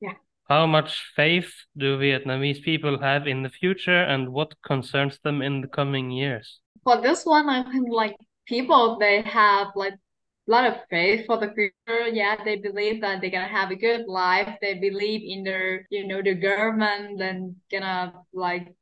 Yeah. 0.00 0.14
How 0.48 0.66
much 0.66 1.12
faith 1.16 1.52
do 1.76 1.98
Vietnamese 1.98 2.62
people 2.62 3.00
have 3.00 3.26
in 3.26 3.42
the 3.42 3.48
future 3.48 4.02
and 4.02 4.28
what 4.30 4.54
concerns 4.62 5.18
them 5.24 5.42
in 5.42 5.60
the 5.60 5.68
coming 5.68 6.10
years? 6.10 6.60
For 6.84 7.00
this 7.00 7.26
one, 7.26 7.48
I 7.48 7.70
think 7.70 7.88
like 7.90 8.16
people 8.46 8.98
they 8.98 9.22
have 9.22 9.68
like 9.74 9.94
a 9.94 10.50
lot 10.50 10.64
of 10.64 10.76
faith 10.88 11.26
for 11.26 11.36
the 11.38 11.52
future. 11.52 12.08
Yeah, 12.08 12.36
they 12.44 12.56
believe 12.56 13.00
that 13.00 13.20
they're 13.20 13.30
gonna 13.30 13.48
have 13.48 13.70
a 13.70 13.76
good 13.76 14.06
life. 14.06 14.56
They 14.62 14.74
believe 14.74 15.22
in 15.24 15.44
their, 15.44 15.86
you 15.90 16.06
know, 16.06 16.22
the 16.22 16.34
government 16.34 17.20
and 17.20 17.56
gonna 17.72 18.12
like 18.32 18.74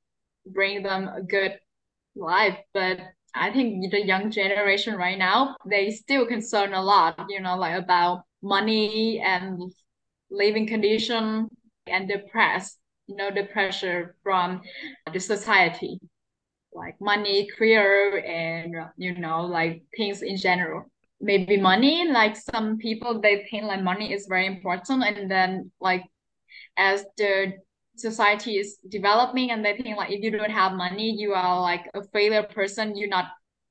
bring 0.45 0.83
them 0.83 1.09
a 1.09 1.23
good 1.23 1.59
life. 2.17 2.59
But 2.73 3.01
I 3.35 3.51
think 3.53 3.91
the 3.91 4.05
young 4.05 4.31
generation 4.31 4.97
right 4.97 5.19
now, 5.19 5.57
they 5.67 5.91
still 5.91 6.27
concern 6.27 6.73
a 6.75 6.83
lot, 6.83 7.27
you 7.29 7.41
know, 7.41 7.57
like 7.57 7.77
about 7.79 8.23
money 8.43 9.21
and 9.21 9.73
living 10.31 10.67
condition 10.67 11.49
and 11.87 12.09
depressed, 12.09 12.79
you 13.07 13.17
know, 13.17 13.31
the 13.31 13.45
pressure 13.45 14.17
from 14.23 14.63
the 15.13 15.21
society, 15.21 16.01
like 16.73 17.01
money, 17.01 17.49
career, 17.57 18.25
and 18.25 18.75
you 18.97 19.17
know, 19.19 19.43
like 19.47 19.83
things 19.97 20.23
in 20.23 20.37
general. 20.37 20.91
Maybe 21.21 21.57
money, 21.57 22.09
like 22.09 22.37
some 22.37 22.77
people 22.79 23.21
they 23.21 23.47
think 23.51 23.65
like 23.65 23.83
money 23.83 24.13
is 24.13 24.27
very 24.29 24.47
important, 24.47 25.05
and 25.05 25.31
then 25.31 25.71
like 25.81 26.05
as 26.77 27.05
the 27.17 27.55
society 27.97 28.57
is 28.57 28.79
developing 28.89 29.51
and 29.51 29.65
they 29.65 29.77
think 29.77 29.97
like 29.97 30.11
if 30.11 30.23
you 30.23 30.31
don't 30.31 30.51
have 30.51 30.73
money 30.73 31.11
you 31.11 31.33
are 31.33 31.61
like 31.61 31.89
a 31.95 32.03
failure 32.13 32.43
person. 32.43 32.97
You're 32.97 33.09
not 33.09 33.27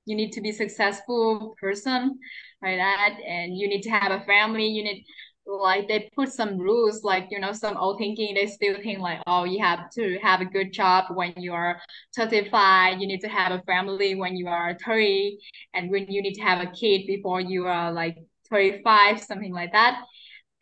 you 0.06 0.16
need 0.16 0.32
to 0.34 0.42
be 0.42 0.52
successful 0.52 1.56
person 1.60 2.20
like 2.62 2.78
that 2.78 3.18
and 3.28 3.58
you 3.58 3.68
need 3.68 3.82
to 3.84 3.90
have 3.90 4.12
a 4.12 4.24
family. 4.26 4.68
You 4.68 4.84
need 4.84 5.06
like 5.48 5.88
they 5.88 6.10
put 6.16 6.30
some 6.32 6.58
rules 6.58 7.04
like 7.04 7.28
you 7.30 7.40
know 7.40 7.54
some 7.54 7.78
old 7.78 8.00
thinking. 8.00 8.34
They 8.34 8.48
still 8.48 8.76
think 8.82 9.00
like 9.00 9.22
oh 9.28 9.44
you 9.44 9.64
have 9.64 9.90
to 9.92 10.18
have 10.22 10.42
a 10.42 10.46
good 10.46 10.74
job 10.74 11.06
when 11.16 11.34
you 11.38 11.54
are 11.54 11.80
35 12.16 13.00
you 13.00 13.08
need 13.08 13.22
to 13.22 13.30
have 13.30 13.52
a 13.52 13.62
family 13.64 14.16
when 14.16 14.36
you 14.36 14.48
are 14.48 14.76
30 14.84 15.38
and 15.74 15.92
when 15.92 16.08
you 16.08 16.22
need 16.22 16.34
to 16.36 16.42
have 16.42 16.62
a 16.62 16.72
kid 16.72 17.06
before 17.08 17.42
you 17.42 17.68
are 17.68 17.92
like 17.92 18.18
35 18.50 19.22
something 19.22 19.54
like 19.54 19.72
that. 19.74 20.02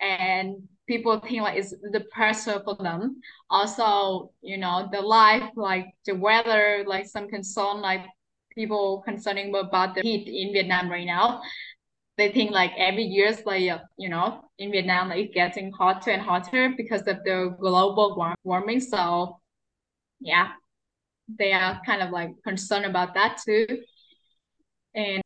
And 0.01 0.67
people 0.87 1.19
think 1.19 1.41
like 1.41 1.57
it's 1.57 1.71
the 1.91 2.05
pressure 2.11 2.61
for 2.63 2.75
them. 2.75 3.21
Also 3.49 4.31
you 4.41 4.57
know 4.57 4.89
the 4.91 5.01
life 5.01 5.49
like 5.55 5.87
the 6.05 6.13
weather 6.13 6.83
like 6.87 7.05
some 7.05 7.27
concern 7.27 7.81
like 7.81 8.05
people 8.55 9.01
concerning 9.05 9.53
about 9.55 9.95
the 9.95 10.01
heat 10.01 10.27
in 10.27 10.53
vietnam 10.53 10.89
right 10.89 11.07
now. 11.07 11.41
They 12.17 12.31
think 12.31 12.51
like 12.51 12.71
every 12.77 13.03
year 13.03 13.35
like 13.45 13.69
uh, 13.69 13.79
you 13.97 14.09
know 14.09 14.45
in 14.59 14.71
vietnam 14.71 15.09
like 15.09 15.25
it's 15.25 15.33
getting 15.33 15.71
hotter 15.71 16.11
and 16.11 16.21
hotter 16.21 16.73
because 16.77 17.01
of 17.07 17.23
the 17.23 17.55
global 17.59 18.15
warm- 18.15 18.35
warming. 18.43 18.79
So 18.79 19.39
yeah 20.19 20.51
they 21.39 21.53
are 21.53 21.81
kind 21.85 22.01
of 22.01 22.11
like 22.11 22.31
concerned 22.43 22.85
about 22.85 23.13
that 23.15 23.39
too. 23.45 23.65
And 24.95 25.23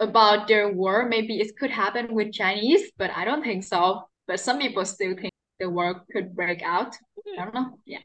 about 0.00 0.48
their 0.48 0.72
war 0.72 1.06
maybe 1.08 1.38
it 1.40 1.56
could 1.56 1.70
happen 1.70 2.14
with 2.14 2.32
chinese 2.32 2.90
but 2.98 3.10
i 3.16 3.24
don't 3.24 3.44
think 3.44 3.62
so 3.62 4.02
but 4.26 4.40
some 4.40 4.58
people 4.58 4.84
still 4.84 5.14
think 5.14 5.32
the 5.60 5.68
war 5.68 6.04
could 6.12 6.34
break 6.34 6.62
out 6.62 6.94
i 7.38 7.44
don't 7.44 7.54
know 7.54 7.78
yeah 7.86 7.98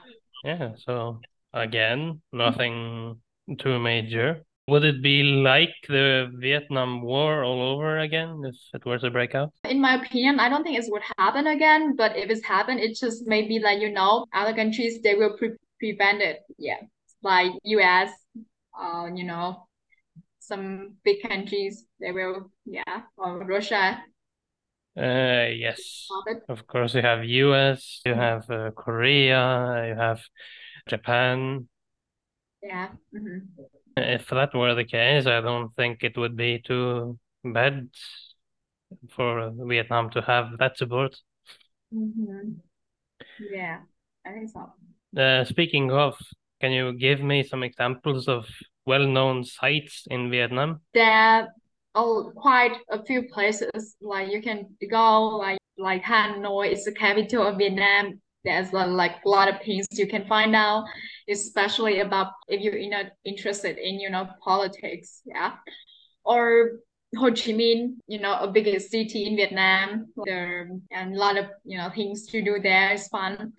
Yeah, 0.44 0.72
so 0.78 1.20
again, 1.54 2.22
nothing 2.32 3.20
too 3.60 3.80
major. 3.80 4.46
Would 4.70 4.86
it 4.86 5.02
be 5.02 5.24
like 5.24 5.76
the 5.88 6.32
Vietnam 6.40 7.02
War 7.02 7.44
all 7.44 7.62
over 7.62 8.00
again 8.00 8.42
if 8.46 8.56
it 8.74 8.86
were 8.86 9.00
to 9.00 9.12
break 9.12 9.36
out? 9.36 9.52
in 9.66 9.82
my 9.82 9.96
opinion, 9.96 10.40
I 10.40 10.48
don't 10.50 10.64
think 10.64 10.78
it 10.80 10.86
would 10.88 11.02
happen 11.18 11.48
again. 11.48 11.96
But 11.96 12.16
if 12.16 12.30
it's 12.30 12.46
happened, 12.46 12.80
it 12.80 12.96
just 12.96 13.28
maybe 13.28 13.60
like 13.60 13.82
you 13.82 13.92
know, 13.92 14.26
other 14.34 14.54
countries 14.54 15.02
they 15.02 15.16
will 15.16 15.36
pre- 15.38 15.58
prevent 15.80 16.22
it. 16.22 16.40
Yeah, 16.58 16.80
like 17.24 17.52
U.S. 17.64 18.12
Uh, 18.80 19.10
you 19.14 19.24
know, 19.26 19.68
some 20.40 20.96
big 21.04 21.22
countries 21.28 21.86
they 22.00 22.12
will. 22.12 22.52
Yeah, 22.66 23.02
or 23.18 23.40
Russia. 23.46 24.00
Uh, 25.00 25.48
yes. 25.56 26.08
Of 26.50 26.68
course, 26.68 26.96
you 26.96 27.02
have 27.02 27.24
US, 27.24 28.02
you 28.06 28.14
have 28.16 28.50
uh, 28.50 28.72
Korea, 28.72 29.88
you 29.88 29.96
have 29.96 30.22
Japan. 30.88 31.70
Yeah. 32.62 32.90
mhm. 33.14 33.48
If 33.96 34.28
that 34.30 34.54
were 34.54 34.76
the 34.76 34.86
case, 34.86 35.26
I 35.26 35.42
don't 35.42 35.74
think 35.76 36.04
it 36.04 36.18
would 36.18 36.36
be 36.36 36.60
too 36.60 37.18
bad 37.44 37.90
for 39.16 39.52
Vietnam 39.56 40.10
to 40.12 40.22
have 40.22 40.58
that 40.60 40.78
support. 40.78 41.16
Mhm. 41.94 42.62
Yeah, 43.40 43.82
I 44.26 44.32
think 44.34 44.50
so. 44.50 44.74
Uh, 45.18 45.44
speaking 45.46 45.92
of, 45.92 46.18
can 46.62 46.72
you 46.72 46.94
give 46.94 47.22
me 47.22 47.44
some 47.44 47.64
examples 47.64 48.28
of 48.28 48.48
well-known 48.86 49.44
sites 49.44 50.06
in 50.10 50.30
Vietnam? 50.30 50.82
Are 50.96 51.48
oh, 51.96 52.32
quite 52.36 52.78
a 52.90 53.04
few 53.04 53.24
places 53.24 53.96
like 54.02 54.32
you 54.32 54.42
can 54.42 54.68
go 54.90 55.38
like 55.38 55.60
like 55.78 56.04
Hanoi 56.04 56.72
is 56.72 56.86
the 56.86 56.92
capital 56.92 57.48
of 57.48 57.58
Vietnam. 57.58 58.22
There's 58.44 58.72
a, 58.74 58.86
like 58.86 59.18
a 59.26 59.30
lot 59.30 59.48
of 59.48 59.62
things 59.62 59.88
you 59.92 60.08
can 60.08 60.28
find 60.28 60.56
out, 60.56 60.86
especially 61.30 62.00
about 62.00 62.34
if 62.48 62.62
you're 62.62 62.78
you 62.78 62.90
know 62.90 63.04
interested 63.26 63.78
in 63.78 64.00
you 64.00 64.10
know 64.10 64.28
politics, 64.44 65.22
yeah, 65.26 65.54
or 66.24 66.80
Ho 67.18 67.28
Chi 67.32 67.54
Minh, 67.54 67.96
you 68.08 68.20
know, 68.20 68.38
a 68.40 68.48
biggest 68.52 68.92
city 68.92 69.26
in 69.26 69.36
Vietnam. 69.36 70.08
There 70.26 70.70
and 70.92 71.16
a 71.16 71.18
lot 71.18 71.38
of 71.38 71.46
you 71.66 71.78
know 71.78 71.90
things 71.90 72.28
to 72.28 72.42
do 72.42 72.60
there. 72.62 72.92
It's 72.92 73.08
fun. 73.08 73.54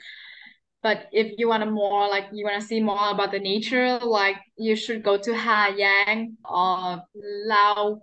But 0.82 1.06
if 1.12 1.34
you 1.36 1.48
want 1.48 1.62
to 1.62 1.70
more 1.70 2.08
like 2.08 2.26
you 2.32 2.46
want 2.46 2.60
to 2.60 2.66
see 2.66 2.80
more 2.80 3.10
about 3.10 3.32
the 3.32 3.38
nature, 3.38 3.98
like 3.98 4.36
you 4.56 4.76
should 4.76 5.02
go 5.02 5.18
to 5.18 5.36
Hà 5.36 5.72
Giang 5.76 6.36
or 6.44 7.02
Lao, 7.46 8.02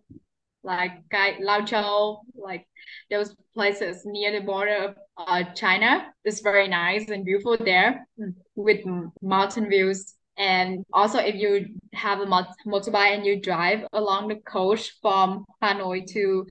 like 0.64 0.92
Gai, 1.10 1.38
Lao 1.42 1.62
Châu, 1.62 2.20
like 2.36 2.68
those 3.10 3.36
places 3.56 4.04
near 4.06 4.32
the 4.32 4.46
border 4.46 4.76
of 4.76 4.96
uh, 5.18 5.44
China. 5.56 6.14
It's 6.24 6.42
very 6.42 6.68
nice 6.68 7.10
and 7.10 7.26
beautiful 7.26 7.58
there 7.58 8.06
with 8.56 8.82
mountain 9.22 9.70
views. 9.70 10.14
And 10.38 10.86
also, 10.94 11.18
if 11.18 11.34
you 11.34 11.80
have 11.94 12.20
a 12.20 12.26
motorbike 12.28 13.16
and 13.16 13.26
you 13.26 13.42
drive 13.42 13.88
along 13.92 14.28
the 14.28 14.36
coast 14.36 14.94
from 15.02 15.46
Hanoi 15.64 16.06
to 16.14 16.46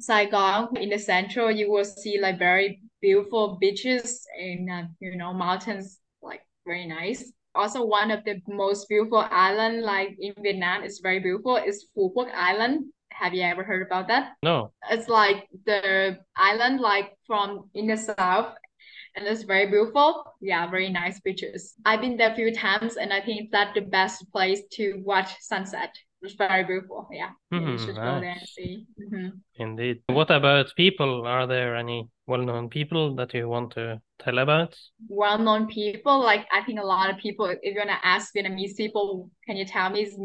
Saigon 0.00 0.76
in 0.76 0.90
the 0.90 0.98
central, 0.98 1.50
you 1.50 1.70
will 1.70 1.84
see 1.84 2.18
like 2.20 2.38
very 2.38 2.80
beautiful 3.00 3.58
beaches 3.60 4.26
and 4.38 4.70
uh, 4.70 4.82
you 5.00 5.16
know 5.16 5.32
mountains, 5.32 6.00
like 6.22 6.42
very 6.66 6.86
nice. 6.86 7.32
Also, 7.54 7.84
one 7.84 8.10
of 8.10 8.24
the 8.24 8.40
most 8.46 8.88
beautiful 8.88 9.26
island 9.30 9.82
like 9.82 10.16
in 10.20 10.34
Vietnam 10.40 10.84
is 10.84 11.00
very 11.02 11.18
beautiful 11.18 11.56
is 11.56 11.88
Phu 11.96 12.14
Quoc 12.14 12.32
Island. 12.32 12.92
Have 13.10 13.34
you 13.34 13.42
ever 13.42 13.64
heard 13.64 13.86
about 13.86 14.08
that? 14.08 14.32
No. 14.42 14.72
It's 14.90 15.08
like 15.08 15.48
the 15.66 16.18
island 16.36 16.80
like 16.80 17.18
from 17.26 17.68
in 17.74 17.86
the 17.86 17.96
south 17.96 18.54
and 19.16 19.26
it's 19.26 19.42
very 19.42 19.66
beautiful. 19.66 20.24
Yeah, 20.40 20.70
very 20.70 20.88
nice 20.88 21.20
beaches. 21.20 21.74
I've 21.84 22.00
been 22.00 22.16
there 22.16 22.32
a 22.32 22.34
few 22.34 22.54
times 22.54 22.96
and 22.96 23.12
I 23.12 23.20
think 23.20 23.50
that's 23.50 23.74
the 23.74 23.82
best 23.82 24.30
place 24.32 24.60
to 24.72 25.02
watch 25.04 25.30
sunset. 25.40 25.94
It's 26.22 26.34
very 26.34 26.64
beautiful. 26.64 27.08
Yeah. 27.10 27.30
Yeah, 27.50 27.60
you 27.60 27.66
Mhm, 27.66 27.78
should 27.78 27.96
go 27.96 28.02
there 28.02 28.30
and 28.30 28.40
nice. 28.40 28.54
see. 28.54 28.86
Mhm. 28.98 29.40
Indeed. 29.56 30.02
What 30.06 30.30
about 30.30 30.74
people? 30.76 31.26
Are 31.26 31.46
there 31.46 31.76
any 31.76 32.08
well-known 32.26 32.68
people 32.68 33.14
that 33.16 33.34
you 33.34 33.48
want 33.48 33.72
to 33.72 34.00
tell 34.18 34.38
about? 34.38 34.76
Well-known 35.08 35.66
people, 35.66 36.20
like 36.20 36.46
I 36.52 36.62
think 36.62 36.78
a 36.78 36.84
lot 36.84 37.10
of 37.10 37.18
people, 37.18 37.46
if 37.46 37.58
you're 37.62 37.74
gonna 37.84 37.98
ask 38.02 38.34
Vietnamese 38.34 38.76
people, 38.76 39.30
can 39.46 39.56
you 39.56 39.64
tell 39.64 39.90
me 39.90 40.02
is 40.02 40.18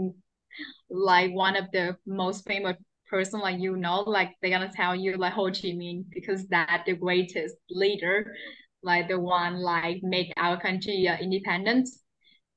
like 0.90 1.32
one 1.34 1.56
of 1.56 1.72
the 1.72 1.98
most 2.06 2.46
famous 2.48 2.78
person 3.10 3.40
like 3.40 3.60
you 3.60 3.78
know, 3.78 4.02
like 4.02 4.32
they're 4.42 4.52
gonna 4.52 4.72
tell 4.74 4.96
you 4.96 5.18
like 5.18 5.34
Ho 5.34 5.46
Chi 5.46 5.74
Minh 5.74 6.06
because 6.12 6.48
that 6.48 6.84
the 6.86 6.94
greatest 6.96 7.56
leader, 7.70 8.36
like 8.84 9.08
the 9.08 9.20
one 9.20 9.56
like 9.62 10.00
make 10.04 10.32
our 10.38 10.60
country 10.60 11.08
uh, 11.08 11.18
independent. 11.18 11.90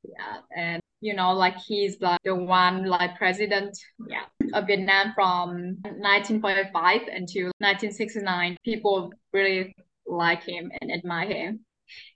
Yeah, 0.05 0.39
and 0.57 0.83
you 1.01 1.15
know, 1.15 1.33
like 1.33 1.57
he's 1.67 2.01
like 2.01 2.21
the 2.25 2.35
one 2.35 2.85
like 2.85 3.17
president, 3.17 3.79
yeah, 4.07 4.25
of 4.53 4.67
Vietnam 4.67 5.13
from 5.15 5.77
1945 5.83 7.03
until 7.13 7.53
1969. 7.61 8.57
People 8.65 9.13
really 9.33 9.75
like 10.07 10.43
him 10.45 10.71
and 10.81 10.93
admire 10.93 11.29
him. 11.29 11.61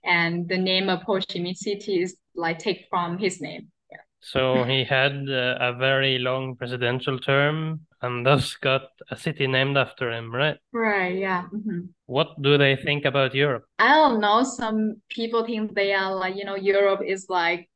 And 0.03 0.47
the 0.47 0.57
name 0.57 0.89
of 0.89 1.01
Ho 1.03 1.15
Chi 1.15 1.39
Minh 1.39 1.55
City 1.55 2.01
is 2.01 2.17
like 2.35 2.59
take 2.59 2.85
from 2.89 3.17
his 3.17 3.41
name. 3.41 3.69
So 4.25 4.63
he 4.63 4.85
had 4.85 5.27
uh, 5.29 5.57
a 5.59 5.73
very 5.77 6.17
long 6.17 6.55
presidential 6.55 7.19
term 7.19 7.81
and 8.01 8.25
thus 8.25 8.55
got 8.55 8.83
a 9.11 9.17
city 9.17 9.47
named 9.47 9.75
after 9.77 10.11
him, 10.11 10.33
right? 10.33 10.57
Right, 10.71 11.17
yeah. 11.17 11.43
mhm. 11.53 11.89
What 12.05 12.41
do 12.41 12.57
they 12.57 12.77
think 12.77 13.03
about 13.03 13.35
Europe? 13.35 13.65
I 13.79 13.93
don't 13.95 14.21
know. 14.21 14.43
Some 14.43 15.01
people 15.09 15.45
think 15.45 15.75
they 15.75 15.93
are 15.93 16.15
like, 16.15 16.35
you 16.37 16.45
know, 16.45 16.55
Europe 16.55 17.01
is 17.05 17.25
like 17.27 17.69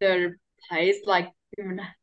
the 0.00 0.34
place, 0.68 0.96
like 1.04 1.28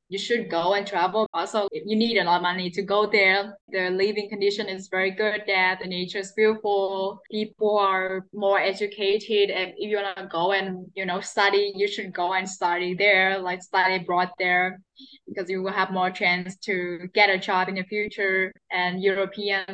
you 0.08 0.18
should 0.18 0.50
go 0.50 0.74
and 0.74 0.88
travel. 0.88 1.27
Also, 1.34 1.68
you 1.72 1.96
need 1.96 2.18
a 2.18 2.24
lot 2.24 2.38
of 2.38 2.41
money 2.41 2.70
to 2.70 2.82
go 2.82 3.10
there. 3.10 3.58
The 3.70 3.89
living 3.89 4.30
condition 4.30 4.68
is 4.68 4.88
very 4.89 5.12
good 5.12 5.44
there. 5.46 5.77
The 5.82 5.88
nature 5.88 6.20
is 6.20 6.34
beautiful. 6.36 7.20
People 7.30 7.77
are 7.77 8.25
more 8.34 8.60
educated. 8.60 9.50
And 9.50 9.74
if 9.77 9.89
you 9.89 9.98
want 9.98 10.18
to 10.18 10.27
go 10.27 10.51
and, 10.53 10.86
you 10.96 11.06
know, 11.06 11.20
study, 11.22 11.74
you 11.75 11.88
should 11.88 12.13
go 12.13 12.34
and 12.34 12.48
study 12.48 12.94
there, 12.94 13.39
like 13.39 13.62
study 13.62 13.96
abroad 13.96 14.30
there, 14.38 14.82
because 15.27 15.50
you 15.50 15.63
will 15.63 15.72
have 15.72 15.91
more 15.91 16.12
chance 16.12 16.58
to 16.60 17.08
get 17.13 17.30
a 17.30 17.38
job 17.38 17.68
in 17.68 17.75
the 17.75 17.84
future. 17.84 18.53
And 18.70 19.01
European, 19.01 19.65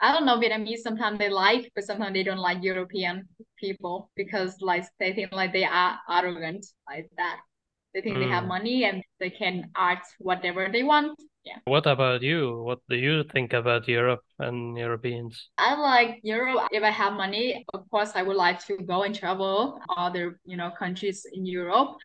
I 0.00 0.12
don't 0.12 0.26
know, 0.26 0.38
Vietnamese, 0.38 0.78
sometimes 0.78 1.18
they 1.18 1.30
like, 1.30 1.70
but 1.74 1.84
sometimes 1.84 2.14
they 2.14 2.22
don't 2.24 2.38
like 2.38 2.62
European 2.62 3.28
people 3.58 4.10
because 4.16 4.56
like 4.60 4.84
they 4.98 5.12
think 5.12 5.32
like 5.32 5.52
they 5.52 5.64
are 5.64 5.98
arrogant 6.08 6.66
like 6.88 7.08
that. 7.16 7.40
They 7.94 8.00
think 8.02 8.18
they 8.18 8.28
have 8.28 8.44
Mm. 8.44 8.48
money 8.48 8.84
and 8.84 9.02
they 9.18 9.30
can 9.30 9.70
act 9.76 10.06
whatever 10.18 10.68
they 10.70 10.82
want. 10.82 11.18
Yeah. 11.44 11.58
What 11.64 11.86
about 11.86 12.22
you? 12.22 12.62
What 12.62 12.80
do 12.88 12.96
you 12.96 13.24
think 13.24 13.52
about 13.52 13.88
Europe 13.88 14.20
and 14.38 14.76
Europeans? 14.76 15.48
I 15.56 15.74
like 15.74 16.20
Europe. 16.22 16.68
If 16.70 16.82
I 16.82 16.90
have 16.90 17.14
money, 17.14 17.64
of 17.72 17.88
course, 17.90 18.12
I 18.14 18.22
would 18.22 18.36
like 18.36 18.60
to 18.66 18.76
go 18.76 19.02
and 19.02 19.14
travel 19.14 19.80
other, 19.96 20.38
you 20.44 20.56
know, 20.56 20.70
countries 20.70 21.26
in 21.32 21.46
Europe. 21.46 21.96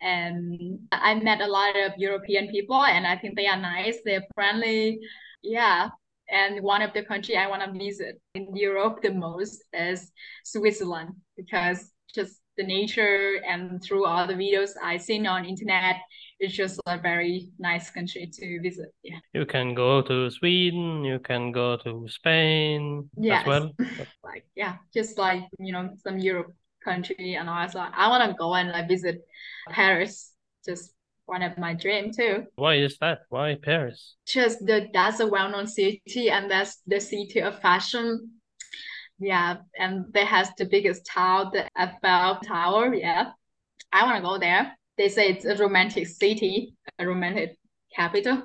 And 0.00 0.80
I 0.92 1.14
met 1.14 1.40
a 1.40 1.46
lot 1.46 1.76
of 1.76 1.92
European 1.98 2.48
people, 2.48 2.82
and 2.84 3.06
I 3.06 3.16
think 3.16 3.36
they 3.36 3.46
are 3.46 3.60
nice. 3.60 3.98
They're 4.04 4.26
friendly. 4.34 4.98
Yeah. 5.42 5.90
And 6.28 6.62
one 6.62 6.82
of 6.82 6.92
the 6.92 7.04
country 7.04 7.36
I 7.36 7.46
want 7.48 7.62
to 7.62 7.72
visit 7.78 8.20
in 8.34 8.54
Europe 8.56 9.02
the 9.02 9.12
most 9.12 9.62
is 9.72 10.10
Switzerland 10.44 11.10
because 11.36 11.92
just 12.14 12.40
the 12.60 12.66
nature 12.66 13.40
and 13.48 13.82
through 13.82 14.04
all 14.06 14.26
the 14.26 14.34
videos 14.34 14.70
I've 14.82 15.00
seen 15.02 15.26
on 15.26 15.44
internet, 15.44 15.96
it's 16.38 16.54
just 16.54 16.80
a 16.86 16.98
very 16.98 17.48
nice 17.58 17.90
country 17.90 18.28
to 18.32 18.60
visit. 18.60 18.90
Yeah. 19.02 19.20
You 19.32 19.46
can 19.46 19.74
go 19.74 20.02
to 20.02 20.30
Sweden, 20.30 21.04
you 21.04 21.18
can 21.20 21.52
go 21.52 21.76
to 21.84 22.06
Spain 22.08 23.08
Yes. 23.16 23.42
as 23.42 23.46
well. 23.46 23.66
like 24.24 24.44
yeah, 24.54 24.74
just 24.92 25.18
like 25.18 25.44
you 25.58 25.72
know 25.72 25.90
some 26.04 26.18
Europe 26.18 26.52
country 26.84 27.36
and 27.38 27.48
also 27.48 27.78
I 27.78 28.08
want 28.08 28.22
to 28.30 28.36
go 28.36 28.54
and 28.54 28.70
like 28.70 28.88
visit 28.88 29.16
Paris. 29.70 30.32
Just 30.66 30.92
one 31.26 31.42
of 31.42 31.56
my 31.56 31.72
dream 31.74 32.10
too. 32.12 32.44
Why 32.56 32.74
is 32.74 32.98
that? 33.00 33.20
Why 33.30 33.56
Paris? 33.62 34.16
Just 34.26 34.58
the 34.66 34.88
that's 34.92 35.20
a 35.20 35.26
well-known 35.26 35.66
city 35.66 36.28
and 36.30 36.50
that's 36.50 36.82
the 36.86 37.00
city 37.00 37.40
of 37.40 37.60
fashion. 37.60 38.39
Yeah, 39.20 39.56
and 39.78 40.06
they 40.12 40.24
has 40.24 40.50
the 40.56 40.64
biggest 40.64 41.04
tower, 41.06 41.50
the 41.52 41.68
Eiffel 41.76 42.40
Tower. 42.40 42.94
Yeah, 42.94 43.32
I 43.92 44.04
want 44.04 44.16
to 44.16 44.22
go 44.28 44.38
there. 44.38 44.76
They 44.96 45.08
say 45.08 45.28
it's 45.28 45.44
a 45.44 45.56
romantic 45.56 46.06
city, 46.06 46.74
a 46.98 47.06
romantic 47.06 47.56
capital. 47.94 48.44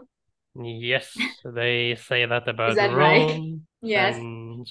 Yes, 0.56 1.18
they 1.44 1.96
say 1.96 2.26
that 2.26 2.48
about 2.48 2.76
that 2.76 2.94
right? 2.96 3.54
Yes. 3.82 4.16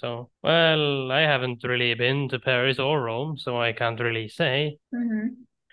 So, 0.00 0.30
well, 0.42 1.12
I 1.12 1.20
haven't 1.20 1.62
really 1.62 1.94
been 1.94 2.28
to 2.30 2.40
Paris 2.40 2.80
or 2.80 3.00
Rome, 3.00 3.38
so 3.38 3.60
I 3.60 3.72
can't 3.72 4.00
really 4.00 4.28
say. 4.28 4.78
Mm-hmm. 4.92 5.28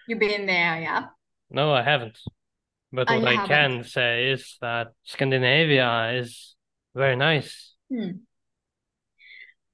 You've 0.08 0.20
been 0.20 0.46
there, 0.46 0.80
yeah. 0.80 1.06
No, 1.50 1.74
I 1.74 1.82
haven't. 1.82 2.20
But 2.92 3.10
Oh, 3.10 3.20
what 3.20 3.28
I 3.28 3.32
haven't. 3.32 3.48
can 3.48 3.84
say 3.86 4.32
is 4.32 4.58
that 4.62 4.90
Scandinavia 5.04 6.12
is 6.20 6.56
very 6.94 7.16
nice. 7.16 7.74
Hmm. 7.92 8.22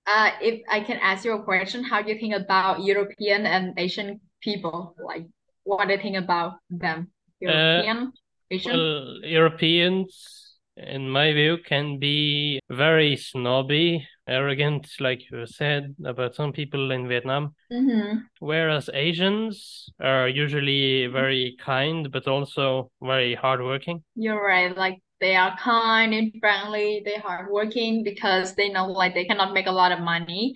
Uh, 0.08 0.32
if 0.42 0.62
I 0.72 0.80
can 0.80 0.98
ask 1.04 1.26
you 1.26 1.34
a 1.34 1.44
question, 1.44 1.84
how 1.84 2.02
do 2.02 2.10
you 2.10 2.18
think 2.18 2.34
about 2.34 2.82
European 2.82 3.46
and 3.46 3.78
Asian 3.78 4.22
people? 4.42 4.96
Like, 5.04 5.28
what 5.64 5.88
do 5.88 5.94
you 5.94 6.02
think 6.02 6.16
about 6.16 6.54
them? 6.70 7.12
European, 7.42 8.14
Asian? 8.50 8.72
Well, 8.72 9.20
Europeans, 9.24 10.60
in 10.78 11.10
my 11.10 11.34
view, 11.34 11.58
can 11.58 12.00
be 12.00 12.62
very 12.70 13.18
snobby, 13.18 14.08
arrogant, 14.30 14.88
like 15.02 15.30
you 15.30 15.46
said 15.46 15.94
about 16.06 16.36
some 16.36 16.54
people 16.54 16.92
in 16.92 17.10
Vietnam. 17.10 17.54
Mm-hmm. 17.70 18.20
Whereas 18.40 18.90
Asians 18.94 19.90
are 20.00 20.30
usually 20.30 21.08
very 21.08 21.58
kind, 21.60 22.10
but 22.14 22.30
also 22.30 22.92
very 23.02 23.36
hardworking. 23.36 24.04
You're 24.16 24.42
right. 24.42 24.76
Like, 24.76 25.02
they 25.20 25.36
are 25.36 25.58
kind 25.58 26.14
and 26.14 26.34
friendly. 26.40 27.02
They're 27.04 27.20
hardworking 27.20 28.04
because 28.04 28.56
they 28.56 28.70
know 28.70 28.88
like 28.88 29.14
they 29.14 29.26
cannot 29.26 29.54
make 29.54 29.68
a 29.68 29.72
lot 29.72 29.92
of 29.92 30.00
money 30.00 30.54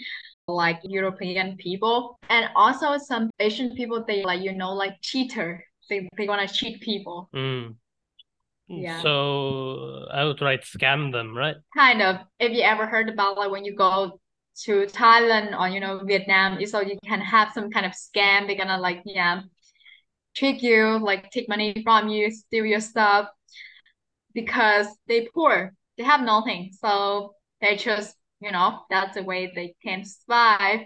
like 0.47 0.79
European 0.83 1.57
people. 1.57 2.19
And 2.29 2.49
also 2.55 2.97
some 2.97 3.29
Asian 3.39 3.75
people, 3.75 4.03
they 4.07 4.23
like, 4.23 4.41
you 4.41 4.53
know, 4.53 4.73
like 4.73 4.95
cheater. 5.01 5.63
They, 5.89 6.07
they 6.17 6.27
want 6.27 6.47
to 6.47 6.53
cheat 6.53 6.81
people. 6.81 7.29
Mm. 7.35 7.75
Yeah. 8.67 9.01
So 9.01 10.05
outright 10.13 10.63
scam 10.63 11.11
them, 11.11 11.35
right? 11.35 11.55
kind 11.75 12.01
of 12.01 12.17
if 12.39 12.51
you 12.51 12.61
ever 12.61 12.85
heard 12.85 13.09
about 13.09 13.37
like 13.37 13.51
when 13.51 13.65
you 13.65 13.75
go 13.75 14.19
to 14.63 14.85
Thailand 14.87 15.57
or 15.59 15.67
you 15.69 15.79
know 15.79 16.01
Vietnam 16.05 16.63
so 16.65 16.81
you 16.81 16.97
can 17.05 17.21
have 17.21 17.51
some 17.53 17.69
kind 17.71 17.85
of 17.85 17.93
scam 17.93 18.47
they're 18.47 18.57
gonna 18.57 18.77
like 18.77 19.01
yeah 19.05 19.41
trick 20.35 20.61
you 20.61 20.99
like 20.99 21.29
take 21.31 21.47
money 21.49 21.81
from 21.83 22.09
you 22.09 22.31
steal 22.31 22.65
your 22.65 22.79
stuff 22.79 23.29
because 24.33 24.87
they 25.07 25.27
poor 25.33 25.73
they 25.97 26.03
have 26.03 26.21
nothing 26.21 26.71
so 26.73 27.33
they 27.61 27.75
just 27.75 28.15
you 28.39 28.51
know 28.51 28.81
that's 28.89 29.15
the 29.15 29.23
way 29.23 29.51
they 29.53 29.75
can 29.83 30.03
survive 30.03 30.81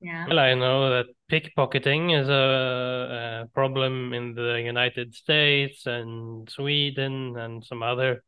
yeah 0.00 0.26
Well, 0.28 0.38
I 0.38 0.54
know 0.54 0.90
that 0.90 1.06
pickpocketing 1.30 2.18
is 2.18 2.28
a, 2.28 3.44
a 3.44 3.48
problem 3.54 4.12
in 4.12 4.34
the 4.34 4.60
United 4.64 5.14
States 5.14 5.86
and 5.86 6.48
Sweden 6.48 7.36
and 7.36 7.64
some 7.64 7.82
other 7.82 8.22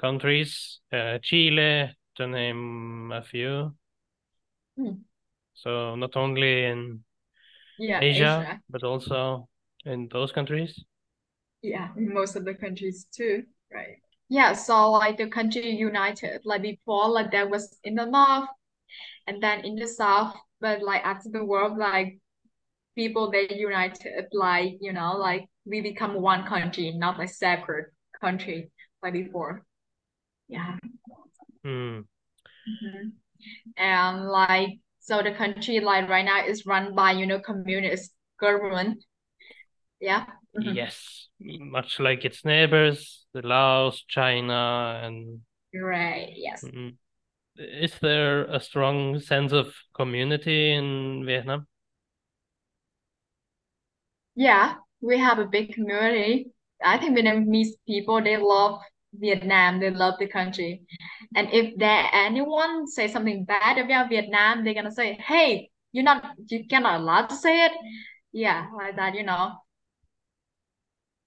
countries, 0.00 0.80
uh, 0.92 1.18
Chile, 1.22 1.90
to 2.16 2.26
name 2.26 3.12
a 3.12 3.22
few. 3.22 3.74
Hmm. 4.76 5.04
So 5.54 5.94
not 5.94 6.16
only 6.16 6.64
in 6.64 7.04
yeah 7.78 8.00
Asia, 8.00 8.40
Asia 8.40 8.60
but 8.70 8.82
also 8.82 9.48
in 9.84 10.08
those 10.12 10.32
countries. 10.32 10.84
Yeah 11.64 11.88
in 11.96 12.12
most 12.12 12.36
of 12.36 12.44
the 12.44 12.54
countries 12.54 13.06
too 13.10 13.42
right? 13.72 13.96
Yeah 14.28 14.52
so 14.52 14.90
like 14.92 15.16
the 15.16 15.28
country 15.28 15.70
united 15.70 16.42
like 16.44 16.62
before 16.62 17.08
like 17.08 17.30
there 17.30 17.48
was 17.48 17.76
in 17.84 17.94
the 17.94 18.04
north 18.04 18.48
and 19.26 19.42
then 19.42 19.64
in 19.64 19.74
the 19.76 19.88
south 19.88 20.36
but 20.60 20.82
like 20.82 21.04
after 21.04 21.30
the 21.30 21.44
war 21.44 21.76
like 21.76 22.18
people 22.94 23.30
they 23.30 23.48
united 23.50 24.26
like 24.32 24.74
you 24.80 24.92
know 24.92 25.16
like 25.16 25.46
we 25.64 25.80
become 25.80 26.20
one 26.20 26.46
country 26.46 26.92
not 26.92 27.18
like 27.18 27.30
separate 27.30 27.86
country 28.20 28.70
like 29.02 29.12
before. 29.12 29.64
Yeah. 30.48 30.78
Hmm. 31.64 32.00
Mhm. 32.68 33.12
and 33.76 34.28
like 34.28 34.80
so 35.00 35.22
the 35.22 35.32
country 35.32 35.80
like 35.80 36.08
right 36.08 36.24
now 36.24 36.44
is 36.46 36.66
run 36.66 36.94
by 36.94 37.12
you 37.12 37.26
know 37.26 37.40
communist 37.40 38.12
government. 38.38 39.04
Yeah 40.00 40.24
Mhm. 40.56 40.74
Yes, 40.74 41.28
much 41.40 42.00
like 42.00 42.24
its 42.24 42.44
neighbors, 42.44 43.26
the 43.32 43.42
Laos, 43.42 44.02
China, 44.08 45.00
and 45.02 45.42
right 45.74 46.32
yes 46.36 46.64
mm, 46.64 46.96
is 47.56 47.98
there 48.00 48.44
a 48.46 48.60
strong 48.60 49.20
sense 49.20 49.52
of 49.52 49.74
community 49.94 50.72
in 50.72 51.24
Vietnam? 51.26 51.66
Yeah, 54.34 54.74
we 55.00 55.18
have 55.18 55.38
a 55.38 55.46
big 55.46 55.74
community. 55.74 56.52
I 56.82 56.98
think 56.98 57.16
Vietnamese 57.16 57.74
people 57.86 58.22
they 58.22 58.36
love 58.36 58.80
Vietnam, 59.14 59.80
they 59.80 59.90
love 59.90 60.14
the 60.18 60.26
country. 60.28 60.82
And 61.36 61.48
if 61.52 61.76
there 61.78 62.08
anyone 62.12 62.86
say 62.86 63.08
something 63.08 63.44
bad 63.44 63.78
about 63.78 64.08
Vietnam, 64.10 64.64
they're 64.64 64.74
gonna 64.74 64.90
say, 64.92 65.14
"Hey, 65.14 65.70
you're 65.92 66.04
not 66.04 66.34
you 66.48 66.66
cannot 66.68 67.00
allowed 67.00 67.28
to 67.28 67.36
say 67.36 67.66
it." 67.66 67.72
Yeah, 68.32 68.68
like 68.76 68.96
that, 68.96 69.14
you 69.14 69.22
know. 69.22 69.54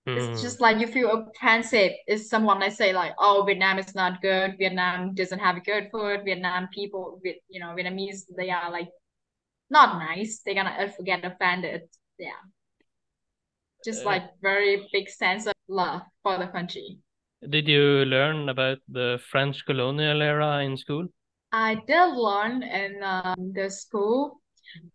Hmm. 0.07 0.17
It's 0.17 0.41
just 0.41 0.61
like 0.61 0.79
you 0.79 0.87
feel 0.87 1.11
offensive 1.11 1.91
if 2.07 2.21
someone 2.21 2.59
they 2.59 2.69
say 2.69 2.93
like, 2.93 3.13
"Oh, 3.19 3.43
Vietnam 3.45 3.77
is 3.77 3.93
not 3.93 4.21
good. 4.21 4.55
Vietnam 4.57 5.13
doesn't 5.13 5.39
have 5.39 5.63
good 5.65 5.89
food. 5.91 6.21
Vietnam 6.23 6.69
people, 6.73 7.19
you 7.49 7.59
know, 7.59 7.75
Vietnamese 7.75 8.23
they 8.37 8.49
are 8.49 8.71
like 8.71 8.87
not 9.69 9.99
nice. 9.99 10.39
They're 10.45 10.55
gonna 10.55 10.77
uh, 10.79 11.03
get 11.03 11.25
offended." 11.25 11.81
Yeah. 12.17 12.39
Just 13.83 14.03
Uh, 14.03 14.05
like 14.05 14.23
very 14.41 14.87
big 14.93 15.09
sense 15.09 15.45
of 15.45 15.53
love 15.67 16.01
for 16.23 16.37
the 16.37 16.47
country. 16.47 16.99
Did 17.49 17.67
you 17.67 18.05
learn 18.05 18.49
about 18.49 18.79
the 18.87 19.19
French 19.29 19.65
colonial 19.65 20.21
era 20.21 20.63
in 20.63 20.77
school? 20.77 21.07
I 21.51 21.75
did 21.75 22.13
learn 22.15 22.63
in 22.63 23.03
um, 23.03 23.53
the 23.53 23.69
school. 23.69 24.41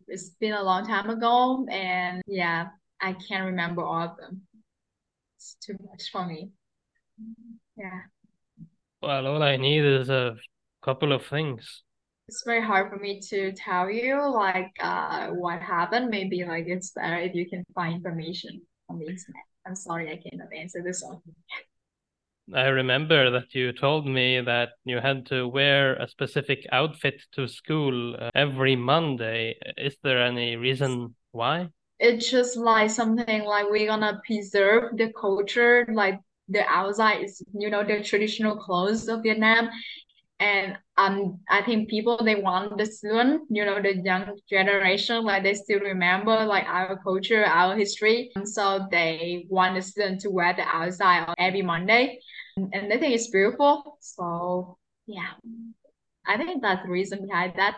It's 0.09 0.31
been 0.41 0.53
a 0.55 0.63
long 0.63 0.87
time 0.87 1.09
ago, 1.11 1.67
and 1.71 2.23
yeah, 2.27 2.69
I 3.01 3.15
can't 3.15 3.47
remember 3.47 3.83
all 3.83 4.03
of 4.03 4.17
them. 4.17 4.43
It's 5.43 5.57
too 5.61 5.77
much 5.91 6.11
for 6.13 6.25
me. 6.25 6.51
Yeah, 7.77 8.03
Well, 9.01 9.27
all 9.27 9.43
I 9.43 9.57
need 9.57 9.85
is 9.85 10.09
a 10.09 10.37
couple 10.85 11.13
of 11.13 11.27
things. 11.27 11.83
it's 12.29 12.45
very 12.47 12.63
hard 12.63 12.91
for 12.91 12.99
me 12.99 13.19
to 13.31 13.51
tell 13.53 13.91
you 13.91 14.23
like 14.31 14.71
uh 14.81 15.29
what 15.31 15.61
happened. 15.61 16.11
Maybe 16.11 16.45
like 16.45 16.67
it's 16.69 16.93
better 16.93 17.17
if 17.17 17.35
you 17.35 17.51
can 17.51 17.65
find 17.75 17.95
information 17.97 18.63
on 18.89 19.01
the 19.01 19.07
internet. 19.07 19.47
I'm 19.67 19.75
sorry, 19.75 20.13
I 20.13 20.19
cannot 20.23 20.53
answer 20.55 20.81
this 20.81 21.03
one. 21.03 21.21
I 22.55 22.69
remember 22.69 23.31
that 23.31 23.53
you 23.53 23.73
told 23.73 24.07
me 24.07 24.41
that 24.41 24.71
you 24.85 25.01
had 25.01 25.27
to 25.27 25.49
wear 25.49 25.97
a 25.97 26.07
specific 26.07 26.61
outfit 26.71 27.21
to 27.33 27.49
school 27.49 28.15
uh, 28.15 28.31
every 28.35 28.77
Monday. 28.77 29.57
Is 29.77 29.97
there 30.05 30.23
any 30.23 30.55
reason 30.57 31.17
why? 31.33 31.71
It's 32.03 32.29
just 32.31 32.57
like 32.57 32.91
something 32.91 33.45
like 33.45 33.71
we're 33.71 33.87
gonna 33.87 34.21
preserve 34.27 34.97
the 34.97 35.13
culture, 35.19 35.87
like 35.93 36.19
the 36.49 36.67
outside 36.69 37.25
is, 37.25 37.43
you 37.55 37.71
know, 37.71 37.85
the 37.85 38.03
traditional 38.03 38.57
clothes 38.57 39.09
of 39.09 39.23
Vietnam. 39.23 39.71
And 40.41 40.77
um, 40.97 41.39
I 41.49 41.63
think 41.63 41.89
people 41.89 42.19
they 42.25 42.35
want 42.35 42.77
the 42.77 42.87
student, 42.87 43.43
you 43.49 43.65
know, 43.65 43.81
the 43.81 43.97
young 43.97 44.37
generation, 44.51 45.23
like 45.25 45.45
they 45.45 45.55
still 45.55 45.79
remember 45.79 46.45
like 46.45 46.65
our 46.67 46.99
culture, 47.05 47.45
our 47.45 47.77
history. 47.77 48.33
And 48.35 48.49
so 48.49 48.89
they 48.91 49.47
want 49.49 49.77
the 49.77 49.83
student 49.83 50.21
to 50.23 50.31
wear 50.31 50.53
the 50.55 50.63
outside 50.63 51.33
every 51.39 51.63
Monday 51.63 52.19
and 52.57 52.91
they 52.91 52.99
think 52.99 53.15
it's 53.15 53.31
beautiful. 53.31 53.99
So 54.01 54.77
yeah, 55.07 55.35
I 56.27 56.37
think 56.37 56.63
that's 56.63 56.83
the 56.85 56.91
reason 56.91 57.27
behind 57.27 57.55
that. 57.57 57.77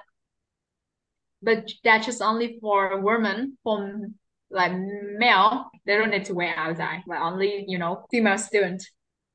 But 1.44 1.70
that's 1.83 2.07
just 2.07 2.22
only 2.22 2.59
for 2.61 3.00
women. 3.00 3.59
For 3.62 4.09
like 4.50 4.72
male, 4.72 5.70
they 5.85 5.96
don't 5.96 6.11
need 6.11 6.24
to 6.26 6.35
wear 6.35 6.57
outside. 6.57 7.02
But 7.07 7.18
only 7.20 7.64
you 7.68 7.78
know 7.78 8.07
female 8.11 8.38
student. 8.38 8.83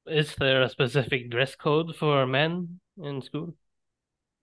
Is 0.07 0.35
there 0.35 0.61
a 0.63 0.69
specific 0.69 1.29
dress 1.29 1.55
code 1.55 1.95
for 1.95 2.25
men 2.25 2.79
in 3.01 3.21
school? 3.21 3.53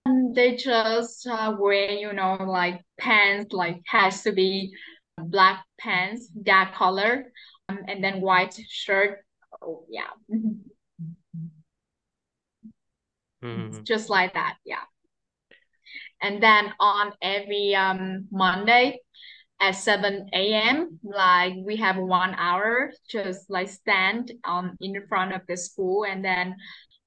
And 0.05 0.35
they 0.35 0.57
just 0.57 1.27
uh, 1.27 1.57
wear 1.59 1.91
you 1.91 2.13
know 2.13 2.37
like 2.41 2.83
pants 2.99 3.53
like 3.53 3.83
has 3.87 4.23
to 4.23 4.33
be 4.33 4.73
black 5.19 5.65
pants, 5.79 6.29
dark 6.29 6.75
color, 6.75 7.33
um, 7.69 7.81
and 7.89 8.03
then 8.05 8.21
white 8.21 8.59
shirt. 8.69 9.25
Oh 9.61 9.85
yeah. 9.89 10.11
Mm. 13.43 13.85
just 13.85 14.09
like 14.09 14.33
that 14.35 14.57
yeah 14.65 14.83
and 16.27 16.43
then 16.43 16.73
on 16.81 17.13
every 17.23 17.75
um 17.75 18.27
monday 18.33 18.99
at 19.61 19.73
7 19.73 20.29
a.m 20.35 20.99
like 21.03 21.55
we 21.65 21.77
have 21.77 21.97
one 21.97 22.35
hour 22.35 22.93
just 23.09 23.49
like 23.49 23.69
stand 23.69 24.33
um 24.45 24.77
in 24.81 24.93
front 25.09 25.33
of 25.33 25.41
the 25.49 25.57
school. 25.57 26.05
And 26.05 26.23
then 26.25 26.57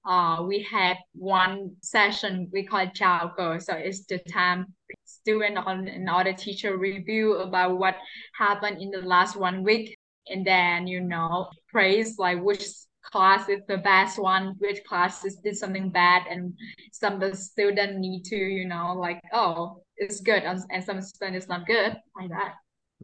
uh 0.06 0.44
we 0.48 0.64
have 0.72 0.98
one 1.14 1.76
session 1.82 2.50
we 2.52 2.66
call 2.66 2.88
chào 2.94 3.34
cờ 3.38 3.60
so 3.60 3.74
it's 3.74 4.06
the 4.06 4.20
time 4.34 4.66
student 5.06 5.58
and 5.68 6.10
other 6.10 6.34
teacher 6.34 6.78
review 6.78 7.36
about 7.38 7.78
what 7.78 7.96
happened 8.34 8.82
in 8.82 8.90
the 8.90 9.02
last 9.02 9.36
one 9.36 9.64
week. 9.64 9.98
And 10.28 10.46
then 10.46 10.88
you 10.88 11.02
know 11.02 11.50
praise 11.68 12.18
like 12.18 12.42
which 12.42 12.66
class 13.12 13.50
is 13.50 13.62
the 13.68 13.78
best 13.78 14.20
one, 14.20 14.56
which 14.60 14.84
classes 14.84 15.38
did 15.44 15.58
something 15.58 15.90
bad, 15.90 16.24
and 16.30 16.54
some 16.92 17.14
of 17.14 17.20
the 17.20 17.36
student 17.36 18.00
need 18.00 18.24
to, 18.26 18.36
you 18.36 18.68
know, 18.68 18.94
like, 18.94 19.22
oh, 19.34 19.82
it's 19.98 20.22
good, 20.22 20.44
and, 20.44 20.62
and 20.72 20.84
some 20.84 21.02
student 21.02 21.38
is 21.38 21.48
not 21.48 21.66
good, 21.66 21.96
like 22.16 22.30
that. 22.30 22.54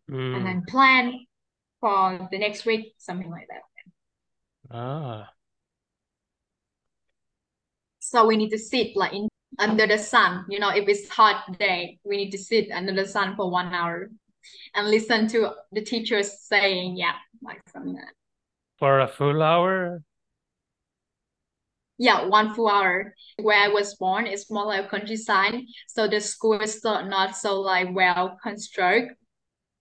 Mm. 0.09 0.37
And 0.37 0.45
then 0.45 0.63
plan 0.67 1.25
for 1.79 2.27
the 2.31 2.37
next 2.37 2.65
week, 2.65 2.93
something 2.97 3.29
like 3.29 3.47
that. 3.49 4.75
Ah. 4.75 5.29
So 7.99 8.25
we 8.25 8.37
need 8.37 8.49
to 8.51 8.59
sit 8.59 8.95
like 8.95 9.13
in 9.13 9.27
under 9.59 9.87
the 9.87 9.97
sun, 9.97 10.45
you 10.49 10.59
know, 10.59 10.69
if 10.69 10.87
it's 10.87 11.07
hot 11.09 11.57
day, 11.57 11.97
we 12.03 12.17
need 12.17 12.31
to 12.31 12.37
sit 12.37 12.71
under 12.71 12.93
the 12.93 13.07
sun 13.07 13.35
for 13.35 13.49
one 13.49 13.73
hour 13.73 14.09
and 14.75 14.89
listen 14.89 15.27
to 15.29 15.51
the 15.71 15.81
teachers 15.81 16.41
saying, 16.41 16.97
yeah, 16.97 17.13
like 17.41 17.61
something 17.71 17.93
like 17.93 18.03
that. 18.03 18.13
For 18.79 18.99
a 18.99 19.07
full 19.07 19.41
hour? 19.41 20.03
Yeah, 21.97 22.25
one 22.25 22.53
full 22.53 22.69
hour. 22.69 23.13
Where 23.37 23.57
I 23.57 23.69
was 23.69 23.95
born 23.95 24.27
is 24.27 24.51
more 24.51 24.65
like 24.65 24.85
a 24.85 24.89
countryside, 24.89 25.61
so 25.87 26.07
the 26.07 26.19
school 26.19 26.59
is 26.59 26.83
not, 26.83 27.07
not 27.07 27.37
so 27.37 27.61
like 27.61 27.93
well 27.93 28.37
constructed. 28.43 29.15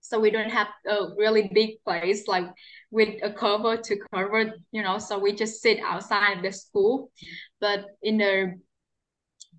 So 0.01 0.21
we 0.21 0.31
don't 0.31 0.51
have 0.51 0.69
a 0.87 1.15
really 1.17 1.51
big 1.53 1.83
place 1.83 2.29
like 2.29 2.47
with 2.91 3.09
a 3.23 3.33
cover 3.33 3.79
to 3.79 3.97
cover, 4.13 4.53
you 4.71 4.83
know. 4.83 4.99
So 4.99 5.19
we 5.19 5.35
just 5.35 5.63
sit 5.63 5.81
outside 5.81 6.37
of 6.37 6.43
the 6.43 6.53
school. 6.53 7.11
But 7.59 7.87
in 8.03 8.19
the 8.19 8.61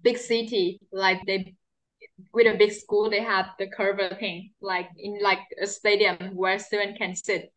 big 0.01 0.17
city, 0.17 0.79
like 0.93 1.19
they 1.25 1.55
with 2.33 2.47
a 2.47 2.57
big 2.57 2.71
school, 2.71 3.09
they 3.09 3.21
have 3.21 3.47
the 3.59 3.67
cover 3.67 4.15
thing, 4.19 4.51
like 4.61 4.87
in 4.97 5.19
like 5.21 5.39
a 5.61 5.67
stadium 5.67 6.35
where 6.35 6.59
students 6.59 6.97
can 6.97 7.15
sit. 7.15 7.51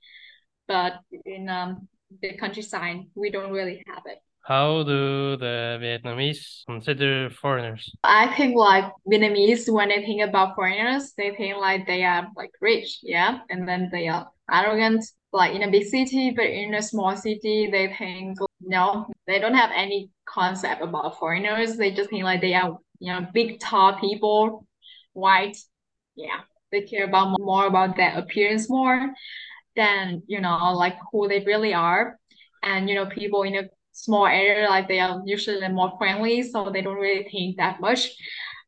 But 0.69 1.01
in 1.25 1.49
um 1.49 1.89
the 2.23 2.35
countryside, 2.35 3.07
we 3.15 3.31
don't 3.31 3.53
really 3.53 3.83
have 3.87 4.03
it. 4.07 4.19
How 4.43 4.83
do 4.83 5.37
the 5.37 5.79
Vietnamese 5.79 6.65
consider 6.65 7.29
foreigners? 7.29 7.93
I 8.03 8.35
think 8.35 8.57
like 8.57 8.85
Vietnamese, 9.07 9.71
when 9.71 9.91
they 9.91 10.03
think 10.03 10.23
about 10.23 10.55
foreigners, 10.55 11.13
they 11.19 11.35
think 11.35 11.59
like 11.59 11.87
they 11.87 12.03
are 12.05 12.29
like 12.35 12.53
rich, 12.61 13.01
yeah, 13.03 13.41
and 13.51 13.69
then 13.69 13.91
they 13.93 14.09
are 14.09 14.31
arrogant, 14.51 15.05
like 15.33 15.55
in 15.55 15.63
a 15.63 15.71
big 15.71 15.85
city, 15.85 16.31
but 16.31 16.47
in 16.47 16.73
a 16.75 16.81
small 16.81 17.15
city, 17.15 17.69
they 17.71 17.95
think 17.99 18.39
no, 18.63 19.07
they 19.27 19.39
don't 19.39 19.55
have 19.55 19.71
any 19.75 20.11
concept 20.25 20.81
about 20.83 21.19
foreigners. 21.19 21.77
They 21.77 21.91
just 21.93 22.09
think 22.09 22.25
like 22.25 22.41
they 22.41 22.55
are, 22.55 22.79
you 23.01 23.13
know, 23.13 23.27
big 23.35 23.61
tall 23.61 23.99
people, 24.01 24.67
white, 25.13 25.59
yeah. 26.17 26.41
They 26.73 26.83
care 26.83 27.05
about 27.05 27.39
more 27.39 27.67
about 27.67 27.97
their 27.97 28.17
appearance 28.19 28.69
more 28.69 29.13
than 29.79 30.23
you 30.27 30.41
know 30.43 30.75
like 30.75 30.99
who 31.13 31.29
they 31.29 31.41
really 31.47 31.73
are, 31.75 32.19
and 32.63 32.89
you 32.91 32.95
know 32.97 33.07
people 33.07 33.43
in 33.45 33.55
a 33.57 33.65
small 33.93 34.27
area 34.27 34.69
like 34.69 34.89
they 34.89 35.01
are 35.01 35.23
usually 35.27 35.67
more 35.69 35.93
friendly 35.99 36.43
so 36.43 36.71
they 36.71 36.83
don't 36.83 36.99
really 36.99 37.27
think 37.31 37.57
that 37.57 37.81
much. 37.81 38.11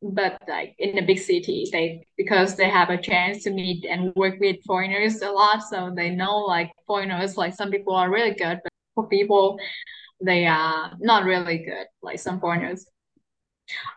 But 0.03 0.41
like 0.49 0.73
in 0.79 0.95
the 0.95 1.03
big 1.03 1.19
cities 1.19 1.69
they 1.71 2.07
because 2.17 2.55
they 2.55 2.69
have 2.69 2.89
a 2.89 2.97
chance 2.97 3.43
to 3.43 3.51
meet 3.51 3.85
and 3.85 4.15
work 4.15 4.39
with 4.39 4.57
foreigners 4.65 5.21
a 5.21 5.29
lot 5.29 5.61
so 5.61 5.93
they 5.95 6.09
know 6.09 6.37
like 6.39 6.71
foreigners 6.87 7.37
like 7.37 7.53
some 7.53 7.69
people 7.69 7.93
are 7.95 8.09
really 8.09 8.33
good 8.33 8.59
but 8.63 8.73
for 8.95 9.07
people 9.07 9.59
they 10.25 10.47
are 10.47 10.91
not 10.99 11.23
really 11.25 11.59
good 11.59 11.85
like 12.01 12.19
some 12.19 12.39
foreigners. 12.39 12.87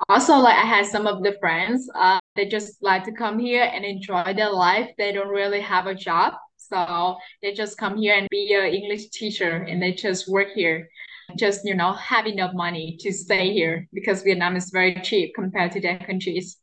Also 0.08 0.34
like 0.36 0.58
i 0.58 0.66
had 0.74 0.86
some 0.86 1.06
of 1.06 1.22
the 1.22 1.36
friends 1.40 1.88
uh 1.94 2.20
they 2.36 2.46
just 2.46 2.82
like 2.82 3.04
to 3.04 3.12
come 3.12 3.38
here 3.38 3.64
and 3.72 3.84
enjoy 3.84 4.34
their 4.34 4.52
life. 4.52 4.90
They 4.98 5.12
don't 5.12 5.28
really 5.28 5.60
have 5.60 5.86
a 5.86 5.94
job 5.94 6.34
so 6.68 7.16
they 7.42 7.52
just 7.52 7.78
come 7.78 7.96
here 7.96 8.14
and 8.14 8.28
be 8.30 8.54
an 8.54 8.72
english 8.72 9.08
teacher 9.10 9.66
and 9.68 9.82
they 9.82 9.92
just 9.92 10.28
work 10.28 10.48
here 10.54 10.88
just 11.36 11.64
you 11.64 11.74
know 11.74 11.92
have 11.92 12.26
enough 12.26 12.52
money 12.54 12.96
to 13.00 13.12
stay 13.12 13.52
here 13.52 13.88
because 13.92 14.22
Vietnam 14.22 14.56
is 14.56 14.70
very 14.70 14.94
cheap 15.02 15.34
compared 15.34 15.72
to 15.72 15.80
their 15.80 15.98
countries. 15.98 16.58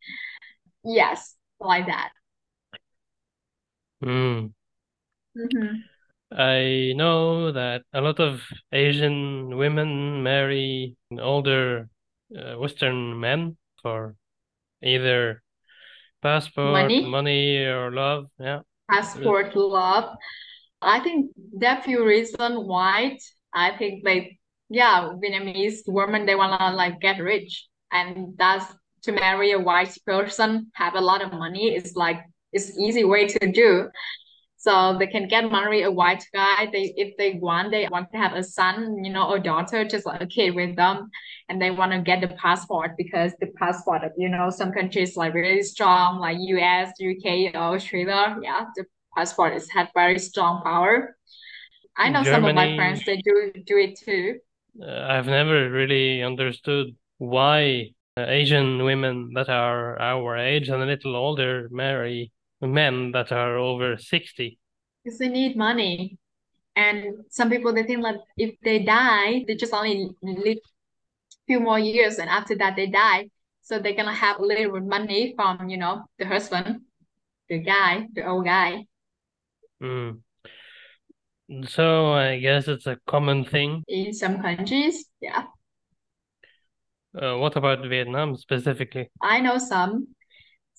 Yes, 0.84 1.36
like 1.60 1.88
that. 1.88 2.12
Mm. 4.04 4.54
Mm-hmm. 5.38 5.76
I 6.34 6.94
know 6.96 7.52
that 7.52 7.84
a 7.94 8.02
lot 8.02 8.20
of 8.20 8.42
Asian 8.72 9.58
women 9.58 10.24
marry 10.24 10.96
older 11.20 11.90
uh, 12.36 12.58
Western 12.58 13.20
men 13.20 13.58
for 13.82 14.16
either 14.82 15.44
passport, 16.22 16.72
Money? 16.72 17.06
money, 17.06 17.58
or 17.66 17.92
love. 17.92 18.28
Yeah. 18.40 18.62
Passport 18.92 19.56
love. 19.56 20.16
I 20.82 21.00
think 21.00 21.32
are 21.70 21.82
few 21.82 22.06
reasons 22.06 22.66
why. 22.66 23.18
I 23.54 23.78
think 23.78 24.04
like 24.06 24.38
yeah, 24.70 25.14
Vietnamese 25.24 25.80
women 25.88 26.26
they 26.26 26.36
wanna 26.36 26.76
like 26.76 27.00
get 27.02 27.20
rich, 27.20 27.68
and 27.92 28.36
that's 28.38 28.66
to 29.04 29.12
marry 29.12 29.52
a 29.52 29.60
white 29.60 29.96
person, 30.06 30.72
have 30.76 30.96
a 30.96 31.02
lot 31.02 31.22
of 31.22 31.34
money. 31.34 31.76
It's 31.76 31.96
like 31.96 32.20
it's 32.54 32.78
easy 32.78 33.04
way 33.04 33.28
to 33.28 33.52
do. 33.52 33.90
So 34.62 34.96
they 35.00 35.08
can 35.08 35.28
get 35.28 35.52
marry 35.52 35.82
a 35.82 35.90
white 35.90 36.24
guy. 36.32 36.68
They 36.72 36.94
if 36.96 37.18
they 37.18 37.40
want, 37.42 37.72
they 37.72 37.88
want 37.90 38.12
to 38.12 38.18
have 38.20 38.34
a 38.34 38.44
son, 38.44 39.04
you 39.04 39.12
know, 39.12 39.34
a 39.34 39.40
daughter, 39.40 39.84
just 39.86 40.06
like 40.06 40.22
a 40.22 40.28
kid 40.28 40.54
with 40.54 40.76
them, 40.76 41.10
and 41.50 41.60
they 41.60 41.72
want 41.72 41.94
to 41.94 42.02
get 42.02 42.22
the 42.22 42.28
passport 42.28 42.92
because 42.96 43.32
the 43.40 43.48
passport 43.58 44.04
of 44.04 44.12
you 44.20 44.30
know 44.30 44.52
some 44.52 44.72
countries 44.72 45.18
like 45.18 45.34
really 45.34 45.64
strong, 45.64 46.20
like 46.20 46.38
U.S., 46.40 46.94
U.K., 47.00 47.54
Australia. 47.56 48.38
Yeah, 48.44 48.66
the 48.76 48.86
passport 49.18 49.56
is 49.56 49.68
have 49.72 49.90
very 49.96 50.20
strong 50.20 50.62
power. 50.62 51.18
I 51.98 52.10
know 52.10 52.22
some 52.24 52.46
of 52.46 52.54
my 52.54 52.76
friends 52.76 53.04
they 53.04 53.18
do 53.18 53.52
do 53.66 53.78
it 53.78 53.98
too. 53.98 54.38
Uh, 54.80 55.08
I've 55.10 55.26
never 55.26 55.72
really 55.72 56.22
understood 56.22 56.96
why 57.18 57.96
uh, 58.16 58.26
Asian 58.28 58.84
women 58.84 59.32
that 59.34 59.50
are 59.50 60.00
our 60.00 60.38
age 60.38 60.70
and 60.70 60.84
a 60.84 60.86
little 60.86 61.16
older 61.16 61.68
marry 61.72 62.32
men 62.62 63.12
that 63.12 63.32
are 63.32 63.58
over 63.58 63.98
60. 63.98 64.58
Because 65.04 65.20
they 65.20 65.28
need 65.30 65.56
money. 65.56 66.18
And 66.76 67.26
some 67.30 67.50
people 67.50 67.74
they 67.74 67.84
think 67.84 68.02
like 68.02 68.18
if 68.38 68.56
they 68.64 68.80
die, 68.80 69.44
they 69.48 69.56
just 69.56 69.74
only 69.74 70.10
live 70.22 70.58
few 71.48 71.60
more 71.60 71.80
years 71.80 72.18
and 72.20 72.30
after 72.30 72.56
that 72.58 72.76
they 72.76 72.88
die. 72.88 73.30
So 73.62 73.80
they're 73.80 73.96
gonna 73.96 74.14
have 74.14 74.40
a 74.40 74.46
little 74.46 74.80
money 74.80 75.34
from, 75.36 75.70
you 75.70 75.78
know, 75.78 76.06
the 76.18 76.26
husband, 76.26 76.82
the 77.50 77.60
guy, 77.60 78.08
the 78.14 78.26
old 78.26 78.46
guy. 78.46 78.86
Mm. 79.82 80.22
So 81.68 82.14
I 82.14 82.40
guess 82.40 82.68
it's 82.68 82.88
a 82.88 82.98
common 83.08 83.44
thing. 83.44 83.84
in 83.88 84.14
some 84.14 84.42
countries. 84.42 85.06
Yeah, 85.20 85.44
Uh, 87.14 87.38
what 87.38 87.58
about 87.58 87.86
Vietnam 87.86 88.38
specifically? 88.38 89.10
I 89.22 89.42
know 89.42 89.58
some. 89.58 90.08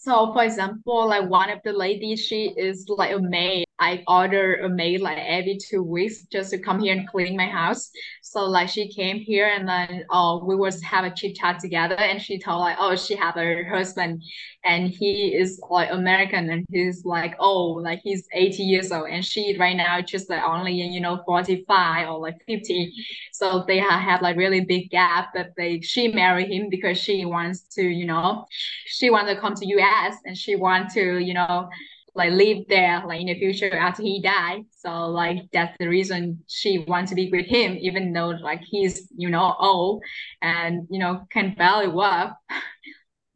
So, 0.02 0.32
for 0.32 0.42
example, 0.42 1.06
like 1.06 1.30
one 1.30 1.48
of 1.48 1.60
the 1.62 1.72
ladies, 1.72 2.18
she 2.26 2.48
is 2.56 2.88
like 2.88 3.12
a 3.14 3.20
maid. 3.20 3.66
I 3.82 4.04
order 4.06 4.60
a 4.62 4.68
maid 4.68 5.00
like 5.00 5.18
every 5.18 5.58
two 5.58 5.82
weeks 5.82 6.22
just 6.30 6.50
to 6.50 6.58
come 6.58 6.78
here 6.78 6.94
and 6.94 7.08
clean 7.08 7.36
my 7.36 7.48
house. 7.48 7.90
So 8.22 8.44
like 8.44 8.68
she 8.68 8.86
came 8.86 9.16
here 9.16 9.48
and 9.48 9.68
then 9.68 10.04
oh 10.08 10.44
we 10.44 10.54
was 10.54 10.80
have 10.82 11.04
a 11.04 11.10
chit 11.10 11.34
chat 11.34 11.58
together 11.58 11.96
and 11.96 12.22
she 12.22 12.38
told 12.38 12.60
like 12.60 12.76
oh 12.78 12.94
she 12.94 13.16
have 13.16 13.36
a 13.36 13.64
husband 13.64 14.22
and 14.64 14.88
he 14.88 15.34
is 15.34 15.60
like 15.68 15.90
American 15.90 16.48
and 16.48 16.64
he's 16.70 17.04
like 17.04 17.34
oh 17.40 17.70
like 17.88 18.00
he's 18.04 18.28
80 18.32 18.62
years 18.62 18.92
old 18.92 19.08
and 19.10 19.24
she 19.24 19.56
right 19.58 19.76
now 19.76 20.00
just 20.00 20.30
like 20.30 20.44
only 20.44 20.74
you 20.74 21.00
know 21.00 21.20
45 21.26 22.08
or 22.08 22.20
like 22.20 22.36
50. 22.46 22.92
So 23.32 23.64
they 23.66 23.78
have 23.78 24.22
like 24.22 24.36
really 24.36 24.60
big 24.60 24.90
gap 24.90 25.30
but 25.34 25.54
they 25.56 25.80
she 25.80 26.06
married 26.06 26.52
him 26.52 26.68
because 26.70 26.98
she 26.98 27.24
wants 27.24 27.62
to 27.74 27.82
you 27.82 28.06
know 28.06 28.46
she 28.86 29.10
wants 29.10 29.32
to 29.32 29.40
come 29.40 29.54
to 29.56 29.66
US 29.66 30.14
and 30.24 30.38
she 30.38 30.54
want 30.54 30.92
to 30.92 31.18
you 31.18 31.34
know 31.34 31.68
like 32.14 32.32
live 32.32 32.64
there 32.68 33.02
like 33.06 33.20
in 33.20 33.26
the 33.26 33.38
future 33.38 33.74
after 33.76 34.02
he 34.02 34.20
died 34.20 34.62
so 34.70 35.06
like 35.06 35.38
that's 35.52 35.76
the 35.78 35.86
reason 35.88 36.38
she 36.46 36.78
wants 36.86 37.10
to 37.10 37.14
be 37.14 37.30
with 37.30 37.46
him 37.46 37.76
even 37.80 38.12
though 38.12 38.28
like 38.30 38.60
he's 38.62 39.08
you 39.16 39.30
know 39.30 39.54
old 39.58 40.02
and 40.42 40.86
you 40.90 40.98
know 40.98 41.24
can 41.30 41.54
barely 41.56 41.88
walk 41.88 42.36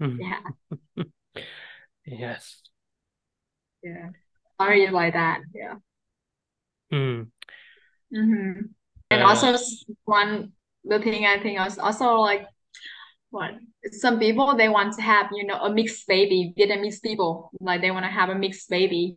Hmm. 0.00 0.16
yeah 0.20 0.40
Yes. 2.06 2.62
yeah 3.82 4.10
sorry 4.60 4.88
like 4.90 5.12
that 5.14 5.40
yeah 5.54 5.74
Hmm. 6.90 7.30
mm-hmm. 8.14 8.60
and 9.10 9.22
Uh, 9.22 9.26
also 9.26 9.56
one 10.04 10.52
the 10.84 10.98
thing 11.00 11.26
i 11.26 11.38
think 11.38 11.60
is 11.66 11.78
also 11.78 12.14
like 12.16 12.46
what 13.30 13.52
some 13.92 14.18
people 14.18 14.56
they 14.56 14.68
want 14.68 14.94
to 14.94 15.02
have 15.02 15.28
you 15.32 15.44
know 15.46 15.58
a 15.60 15.72
mixed 15.72 16.06
baby 16.06 16.52
vietnamese 16.58 17.02
people 17.02 17.50
like 17.60 17.80
they 17.80 17.90
want 17.90 18.04
to 18.04 18.10
have 18.10 18.28
a 18.28 18.34
mixed 18.34 18.68
baby 18.68 19.16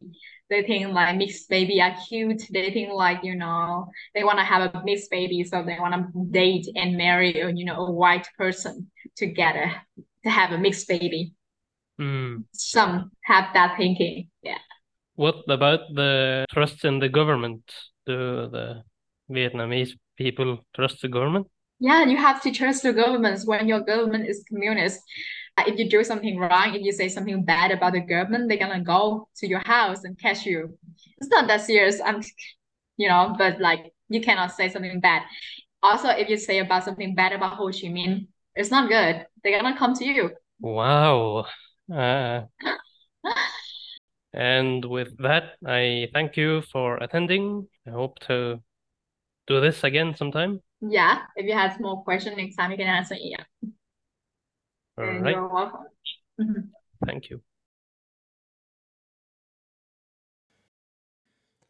they 0.49 0.63
think 0.63 0.91
like 0.93 1.15
mixed 1.17 1.49
baby 1.49 1.81
are 1.81 1.95
cute 2.07 2.43
they 2.51 2.71
think 2.71 2.91
like 2.91 3.23
you 3.23 3.35
know 3.35 3.89
they 4.13 4.23
want 4.23 4.39
to 4.39 4.45
have 4.45 4.73
a 4.73 4.83
mixed 4.83 5.09
baby 5.11 5.43
so 5.43 5.63
they 5.63 5.77
want 5.79 5.93
to 5.93 6.25
date 6.31 6.67
and 6.75 6.97
marry 6.97 7.39
a, 7.39 7.49
you 7.49 7.65
know 7.65 7.85
a 7.85 7.91
white 7.91 8.27
person 8.37 8.89
together 9.15 9.71
to 10.23 10.29
have 10.29 10.51
a 10.51 10.57
mixed 10.57 10.87
baby 10.87 11.33
hmm. 11.97 12.37
some 12.51 13.11
have 13.21 13.45
that 13.53 13.75
thinking 13.77 14.27
yeah 14.41 14.57
What 15.19 15.43
about 15.49 15.81
the 15.93 16.45
trust 16.49 16.85
in 16.85 16.99
the 16.99 17.09
government? 17.09 17.59
Do 18.07 18.47
the 18.47 18.83
Vietnamese 19.29 19.91
people 20.15 20.63
trust 20.73 21.01
the 21.01 21.09
government? 21.09 21.47
Yeah, 21.79 22.03
you 22.05 22.17
have 22.17 22.41
to 22.43 22.51
trust 22.51 22.83
the 22.83 22.93
governments 22.93 23.45
when 23.45 23.67
your 23.67 23.79
government 23.79 24.27
is 24.27 24.43
communist. 24.49 24.99
Uh, 25.57 25.63
If 25.67 25.79
you 25.79 25.89
do 25.89 26.03
something 26.03 26.37
wrong, 26.37 26.75
if 26.75 26.81
you 26.81 26.91
say 26.91 27.07
something 27.07 27.43
bad 27.43 27.71
about 27.71 27.93
the 27.93 28.01
government, 28.01 28.49
they're 28.49 28.57
gonna 28.57 28.83
go 28.83 29.29
to 29.37 29.47
your 29.47 29.61
house 29.65 30.03
and 30.03 30.19
catch 30.19 30.45
you. 30.45 30.77
It's 31.19 31.29
not 31.29 31.47
that 31.47 31.61
serious. 31.61 32.01
I'm, 32.03 32.21
you 32.97 33.07
know, 33.07 33.33
but 33.37 33.59
like 33.59 33.93
you 34.09 34.21
cannot 34.21 34.51
say 34.51 34.69
something 34.69 34.99
bad. 34.99 35.23
Also, 35.81 36.09
if 36.09 36.27
you 36.29 36.37
say 36.37 36.59
about 36.59 36.83
something 36.83 37.15
bad 37.15 37.31
about 37.31 37.53
Ho 37.53 37.67
Chi 37.67 37.87
Minh, 37.87 38.27
it's 38.55 38.71
not 38.71 38.89
good. 38.89 39.25
They're 39.43 39.61
gonna 39.61 39.77
come 39.77 39.93
to 39.95 40.05
you. 40.05 40.31
Wow. 40.59 41.45
Uh, 41.91 42.41
and 44.33 44.83
with 44.83 45.17
that, 45.19 45.55
I 45.65 46.09
thank 46.13 46.35
you 46.35 46.61
for 46.61 46.97
attending. 46.97 47.67
I 47.87 47.91
hope 47.91 48.19
to 48.27 48.61
do 49.47 49.61
this 49.61 49.83
again 49.85 50.15
sometime. 50.15 50.61
Yeah, 50.81 51.17
if 51.35 51.45
you 51.45 51.53
have 51.57 51.79
more 51.79 52.03
questions 52.03 52.37
next 52.37 52.55
time, 52.55 52.71
you 52.71 52.77
can 52.77 52.87
answer. 52.87 53.15
Yeah, 53.15 53.43
All 54.97 55.03
and 55.03 55.23
right. 55.25 55.35
you're 55.35 55.47
welcome. 55.53 55.87
Mhm. 56.39 56.71
Thank 57.05 57.29
you. 57.31 57.41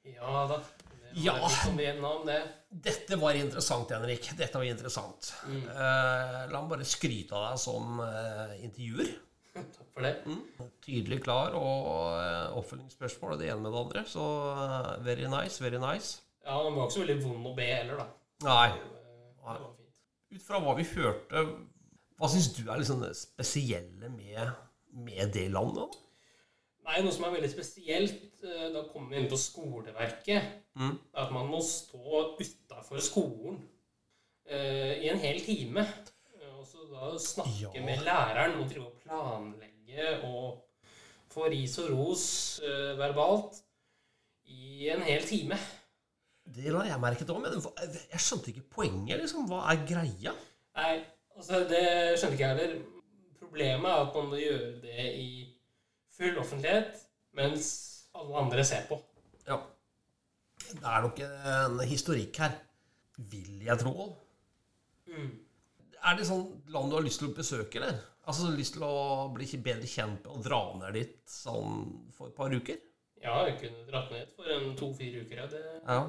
Ja 0.03 0.47
da. 0.47 0.57
Det 0.57 1.19
Ja. 1.21 1.49
det. 2.25 2.43
Dette 2.69 3.15
var 3.15 3.33
interessant, 3.33 3.89
Henrik. 3.91 4.29
Dette 4.37 4.57
var 4.57 4.63
interessant. 4.63 5.33
Mm. 5.47 5.63
Uh, 5.63 6.51
la 6.51 6.61
meg 6.61 6.69
bare 6.69 6.85
skryte 6.85 7.33
av 7.35 7.47
deg 7.49 7.59
som 7.59 7.99
uh, 7.99 8.53
intervjuer. 8.63 9.09
Takk 9.55 9.89
for 9.95 10.05
det. 10.05 10.13
Tydelig 10.85 11.23
klar 11.25 11.57
og 11.57 11.89
uh, 12.13 12.57
oppfølgingsspørsmål 12.61 13.33
og 13.33 13.41
det 13.41 13.49
ene 13.49 13.61
med 13.65 13.73
det 13.73 13.81
andre. 13.81 14.05
Så 14.05 14.21
uh, 14.53 14.93
very 15.05 15.25
nice, 15.25 15.57
very 15.63 15.81
nice. 15.81 16.21
Ja, 16.45 16.61
den 16.63 16.77
var 16.77 16.85
ikke 16.85 16.99
så 16.99 17.03
veldig 17.07 17.19
vond 17.25 17.49
å 17.49 17.55
be 17.57 17.67
heller, 17.73 18.03
da. 18.03 18.07
Nei. 18.45 18.98
Det 19.57 19.63
var 19.65 19.73
fint. 19.77 19.99
Ut 20.35 20.43
fra 20.45 20.59
hva 20.61 20.75
vi 20.77 20.83
hørte, 20.93 21.43
hva 22.19 22.27
syns 22.29 22.51
du 22.57 22.61
er 22.69 22.77
liksom 22.81 23.01
det 23.01 23.15
spesielle 23.17 24.09
med, 24.13 24.51
med 24.93 25.33
det 25.33 25.47
landet? 25.51 25.95
Nei, 26.85 27.01
noe 27.05 27.13
som 27.13 27.25
er 27.27 27.35
veldig 27.35 27.49
spesielt, 27.51 28.43
eh, 28.43 28.69
da 28.73 28.83
kommer 28.89 29.09
vi 29.13 29.19
inn 29.23 29.29
på 29.31 29.37
skoleverket, 29.37 30.55
Mm. 30.79 30.93
er 31.13 31.21
at 31.25 31.31
man 31.33 31.47
må 31.51 31.59
stå 31.65 32.37
utafor 32.39 33.01
skolen 33.03 33.57
uh, 34.49 34.93
i 34.95 35.09
en 35.11 35.19
hel 35.19 35.41
time. 35.43 35.81
Eh, 36.39 36.53
Og 36.59 36.65
så 36.65 36.85
da 36.91 37.17
snakke 37.19 37.73
Ja. 37.75 37.85
med 37.85 37.97
læreren 38.05 38.59
og 38.61 38.69
drive 38.69 38.85
og 38.85 38.99
planlegge 39.03 40.23
og 40.23 40.63
få 41.29 41.49
ris 41.51 41.77
og 41.79 41.89
ros 41.91 42.59
uh, 42.63 42.97
verbalt 42.97 43.59
i 44.45 44.87
en 44.89 45.01
hel 45.01 45.21
time. 45.27 45.57
Det 46.55 46.71
la 46.73 46.85
jeg 46.87 47.01
merke 47.01 47.25
til 47.25 47.35
òg, 47.35 47.43
men 47.43 47.57
jeg 47.59 48.21
skjønte 48.23 48.51
ikke 48.51 48.65
poenget. 48.73 49.19
liksom. 49.21 49.45
Hva 49.49 49.59
er 49.71 49.83
greia? 49.89 50.33
Nei, 50.79 50.95
altså 51.35 51.63
det 51.69 51.83
skjønte 52.17 52.35
ikke 52.37 52.47
jeg 52.47 52.55
heller. 52.57 52.79
Problemet 53.39 53.89
er 53.91 54.01
at 54.05 54.15
man 54.15 54.31
må 54.31 54.39
gjøre 54.41 54.71
det 54.83 55.05
i 55.19 55.29
full 56.17 56.37
offentlighet 56.41 56.97
mens 57.37 57.67
alle 58.17 58.35
andre 58.41 58.65
ser 58.65 58.87
på. 58.89 58.97
Ja. 59.47 59.59
Det 60.69 60.81
er 60.85 61.05
nok 61.05 61.21
en 61.25 61.79
historikk 61.89 62.41
her. 62.43 62.57
Vil 63.29 63.63
jeg 63.65 63.79
tro. 63.81 64.13
Mm. 65.09 65.31
Er 66.07 66.15
det 66.15 66.27
sånn 66.29 66.45
land 66.71 66.91
du 66.91 66.95
har 66.95 67.03
lyst 67.03 67.19
til 67.19 67.29
å 67.29 67.35
besøke, 67.35 67.81
eller? 67.81 67.97
Altså 68.29 68.51
lyst 68.53 68.75
til 68.77 68.85
å 68.85 69.27
bli 69.33 69.47
bedre 69.59 69.89
kjent 69.89 70.23
med 70.23 70.31
og 70.31 70.43
dra 70.45 70.59
ned 70.79 70.95
dit 70.95 71.15
sånn 71.27 71.81
for 72.15 72.29
et 72.29 72.37
par 72.37 72.53
uker? 72.53 72.77
Ja, 73.19 73.41
jeg 73.49 73.57
kunne 73.59 73.87
dratt 73.89 74.11
ned 74.13 74.29
for 74.37 74.47
en 74.53 74.69
to-fire 74.79 75.25
uker. 75.25 75.41
Ja. 75.41 75.47
Det, 75.51 75.63
Ja. 75.87 76.01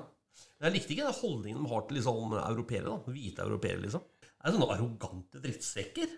Men 0.58 0.68
jeg 0.68 0.76
likte 0.76 0.94
ikke 0.94 1.06
den 1.08 1.18
holdningen 1.20 1.64
de 1.64 1.72
har 1.72 1.86
til 1.86 1.98
liksom, 1.98 2.36
europeere. 2.40 2.84
da, 2.88 3.14
Hvite 3.14 3.46
europeere, 3.46 3.80
liksom. 3.86 4.04
Det 4.26 4.44
er 4.48 4.56
sånne 4.56 4.70
arrogante 4.74 5.42
drittsekker. 5.44 6.14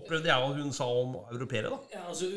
Opplevde 0.00 0.30
jeg 0.30 0.40
hva 0.40 0.56
hun 0.56 0.72
sa 0.72 0.88
om 0.88 1.18
europeere, 1.34 1.68
da. 1.72 1.78
ja, 1.92 2.06
altså, 2.08 2.30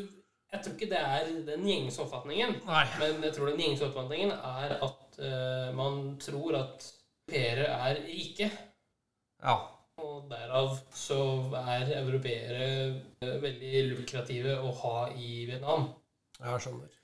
jeg 0.51 0.63
tror 0.63 0.75
ikke 0.75 0.91
det 0.91 0.99
er 0.99 1.31
den 1.47 1.63
gjengse 1.67 2.03
oppfatningen. 2.03 2.59
Nei. 2.67 2.83
Men 2.99 3.23
jeg 3.27 3.35
tror 3.35 3.49
den 3.51 3.63
gjengse 3.63 3.87
oppfatningen 3.87 4.33
er 4.35 4.75
at 4.75 5.19
uh, 5.19 5.71
man 5.75 6.03
tror 6.23 6.59
at 6.59 6.89
europeere 7.27 7.65
er 7.65 8.01
rike. 8.05 8.49
Ja. 9.43 9.55
Og 10.03 10.27
derav 10.29 10.75
så 10.95 11.19
er 11.61 11.91
europeere 12.01 12.67
eh, 13.23 13.35
veldig 13.41 13.83
lukrative 13.93 14.57
å 14.59 14.71
ha 14.81 14.97
i 15.15 15.45
Vietnam. 15.49 15.87
Jeg 16.39 16.63
skjønner. 16.65 16.94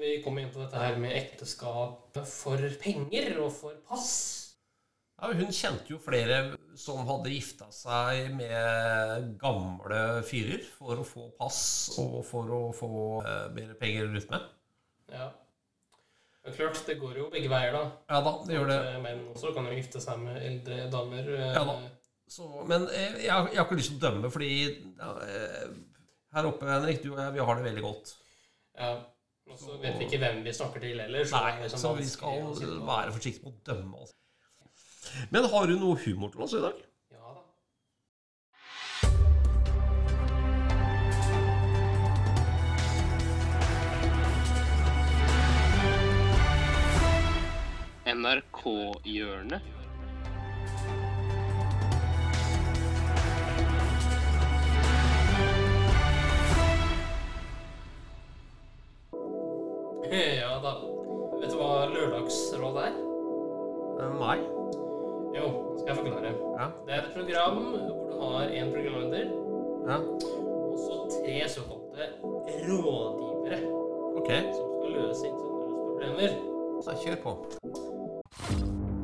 Vi 0.00 0.16
kommer 0.24 0.42
inn 0.44 0.52
på 0.54 0.60
dette 0.62 0.80
her 0.80 0.96
med 1.00 1.14
ekteskap 1.16 2.18
for 2.28 2.62
penger 2.82 3.38
og 3.44 3.52
for 3.54 3.76
pass. 3.88 4.10
Ja, 5.16 5.30
hun 5.32 5.48
kjente 5.54 5.88
jo 5.94 5.96
flere 6.02 6.38
som 6.76 7.06
hadde 7.08 7.30
gifta 7.32 7.70
seg 7.72 8.34
med 8.36 9.30
gamle 9.40 10.00
fyrer 10.28 10.60
for 10.76 11.00
å 11.00 11.06
få 11.08 11.30
pass 11.38 11.60
og 12.02 12.18
for 12.28 12.52
å 12.52 12.60
få 12.76 12.90
eh, 13.24 13.46
mer 13.56 13.72
penger 13.80 14.10
rundt 14.10 14.28
med. 14.34 14.44
Ja. 15.14 15.30
Det 16.44 16.52
er 16.52 16.58
klart, 16.60 16.82
det 16.86 16.98
går 17.00 17.16
jo 17.22 17.30
begge 17.32 17.48
veier, 17.50 17.72
da. 17.74 17.86
Ja 18.12 18.20
da, 18.22 18.34
det 18.46 18.54
gjør 18.58 18.68
det. 18.70 18.76
Eh, 18.92 18.98
Menn 19.02 19.24
også 19.32 19.54
kan 19.56 19.66
jo 19.70 19.78
gifte 19.78 20.02
seg 20.04 20.20
med 20.22 20.36
eldre 20.46 20.84
damer. 20.92 21.32
eh, 21.40 21.48
Ja 21.56 21.64
da. 21.72 21.78
Så, 22.28 22.44
men 22.66 22.84
jeg, 22.90 23.10
jeg 23.22 23.30
har 23.32 23.64
ikke 23.64 23.76
lyst 23.78 23.92
til 23.94 24.00
å 24.00 24.04
dømme, 24.04 24.28
fordi 24.34 24.50
ja, 24.98 25.10
her 26.36 26.48
oppe, 26.48 26.66
Henrik, 26.68 27.00
du 27.04 27.12
og 27.14 27.20
jeg, 27.22 27.34
vi 27.38 27.44
har 27.48 27.58
det 27.60 27.66
veldig 27.70 27.84
godt. 27.84 28.12
Ja. 28.76 28.88
Og 29.46 29.58
så 29.58 29.76
vet 29.78 29.94
vi 29.98 30.04
ikke 30.08 30.18
hvem 30.18 30.40
vi 30.44 30.52
snakker 30.52 30.80
til 30.82 31.00
heller. 31.00 31.24
Så, 31.24 31.38
Nei, 31.38 31.52
liksom 31.62 31.78
så 31.78 31.92
vi 31.94 32.06
skal 32.10 32.48
være 32.88 33.12
forsiktige 33.14 33.44
med 33.46 33.52
å 33.52 33.60
dømme. 33.68 34.00
Altså. 34.02 34.14
Men 35.30 35.46
har 35.52 35.70
du 35.70 35.76
noe 35.78 35.98
humor 36.02 36.32
til 36.34 36.42
oss 36.46 36.56
i 36.58 36.62
dag? 36.64 36.80
Ja 37.14 37.22
da. 37.30 37.42
NRK-hjørnet. 48.16 49.62
Ja 60.40 60.58
da. 60.62 60.72
Vet 61.40 61.50
du 61.52 61.56
hva 61.60 61.86
lørdagsrådet 61.92 62.86
er? 62.88 63.00
Mai? 64.16 64.36
Nei. 64.36 64.38
Jo, 65.36 65.48
nå 65.48 65.78
skal 65.78 65.90
jeg 65.90 65.96
forklare. 65.98 66.30
Ja. 66.58 66.66
Det 66.86 66.94
er 66.94 67.02
et 67.02 67.12
program 67.16 67.58
hvor 67.64 68.06
du 68.08 68.20
har 68.20 68.52
én 68.60 68.70
programleder 68.72 69.32
ja. 69.88 69.98
og 69.98 70.78
så 70.84 70.96
tre 71.16 71.36
såkalte 71.52 72.08
rådgivere 72.68 73.58
okay. 74.16 74.42
som 74.56 74.72
skal 74.78 74.96
løse 74.96 75.26
innsenders 75.28 75.74
problemer. 75.90 76.38
Så 76.84 76.96
kjør 77.04 77.16
på. 77.24 77.36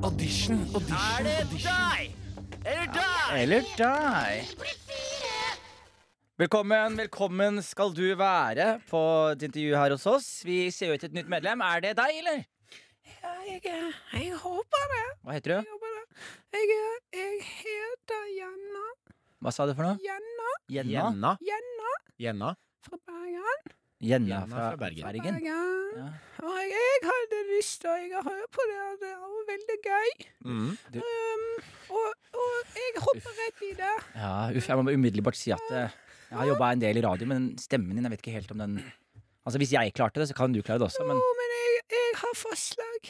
Audition, 0.02 0.58
audition, 0.74 1.26
audition. 1.28 1.28
Er 1.28 1.28
det 1.28 1.62
deg? 1.66 2.14
Eller 2.64 2.86
deg? 2.96 3.42
Eller 3.42 3.62
deg. 3.78 4.81
Velkommen, 6.40 6.96
velkommen 6.96 7.58
skal 7.62 7.92
du 7.94 8.06
være 8.16 8.78
på 8.88 9.00
et 9.34 9.42
intervju 9.46 9.74
her 9.76 9.92
hos 9.94 10.06
oss. 10.08 10.28
Vi 10.48 10.70
ser 10.72 10.88
jo 10.90 10.96
etter 10.96 11.10
et 11.10 11.16
nytt 11.18 11.28
medlem. 11.30 11.60
Er 11.60 11.82
det 11.84 11.92
deg, 11.98 12.14
eller? 12.22 12.40
Ja, 13.22 13.32
jeg, 13.46 13.60
jeg 14.16 14.38
håper 14.40 14.86
det. 14.94 15.02
Hva 15.26 15.36
heter 15.36 15.52
du? 15.52 15.58
Jeg 15.60 15.74
håper 15.74 15.92
det. 15.92 16.24
Jeg, 16.56 16.80
jeg 17.18 17.36
heter 17.50 18.24
Jenna. 18.38 18.86
Hva 19.44 19.52
sa 19.54 19.66
du 19.68 19.74
for 19.76 19.84
noe? 19.84 19.98
Jenna 20.02 20.48
Jenna? 20.72 21.04
Jenna. 21.04 21.36
Jenna 21.44 21.92
Jenna. 22.22 22.50
fra 22.88 22.98
Bergen. 23.04 23.72
Jenna 24.02 24.40
fra, 24.48 24.66
fra 24.72 24.80
Bergen. 24.80 25.04
Bergen. 25.06 25.38
Bergen. 25.38 25.96
Ja. 26.00 26.08
Og 26.42 26.60
jeg 26.72 27.00
hadde 27.10 27.40
lyst 27.52 27.82
til 27.84 28.14
å 28.18 28.22
høre 28.24 28.48
på 28.56 28.64
det. 28.70 28.84
Det 29.04 29.12
var 29.20 29.48
veldig 29.52 29.76
gøy. 29.84 30.12
Mm. 30.48 30.70
Um, 30.96 31.44
og, 31.98 32.30
og 32.40 32.78
jeg 32.78 33.02
hopper 33.04 33.36
rett 33.42 33.66
i 33.68 33.72
det. 33.82 33.92
ja, 34.16 34.32
uff, 34.56 34.70
jeg 34.72 34.80
må 34.80 34.96
umiddelbart 34.96 35.38
si 35.38 35.52
at 35.54 35.74
eh, 35.76 35.98
jeg 36.32 36.38
har 36.40 36.48
jobba 36.48 36.68
en 36.72 36.80
del 36.82 36.96
i 36.98 37.04
radio, 37.04 37.26
men 37.28 37.50
stemmen 37.60 37.96
din, 37.98 38.06
jeg 38.08 38.12
vet 38.14 38.22
ikke 38.24 38.36
helt 38.40 38.52
om 38.56 38.62
den 38.64 38.76
Altså, 39.42 39.58
hvis 39.58 39.72
jeg 39.74 39.90
klarte 39.96 40.20
det, 40.22 40.28
så 40.30 40.34
kan 40.38 40.52
du 40.54 40.60
klare 40.62 40.78
det 40.78 40.86
også, 40.86 41.02
men 41.04 41.18
Jo, 41.18 41.30
men 41.38 41.52
jeg, 41.52 41.80
jeg 41.90 42.12
har 42.20 42.34
forslag. 42.38 43.08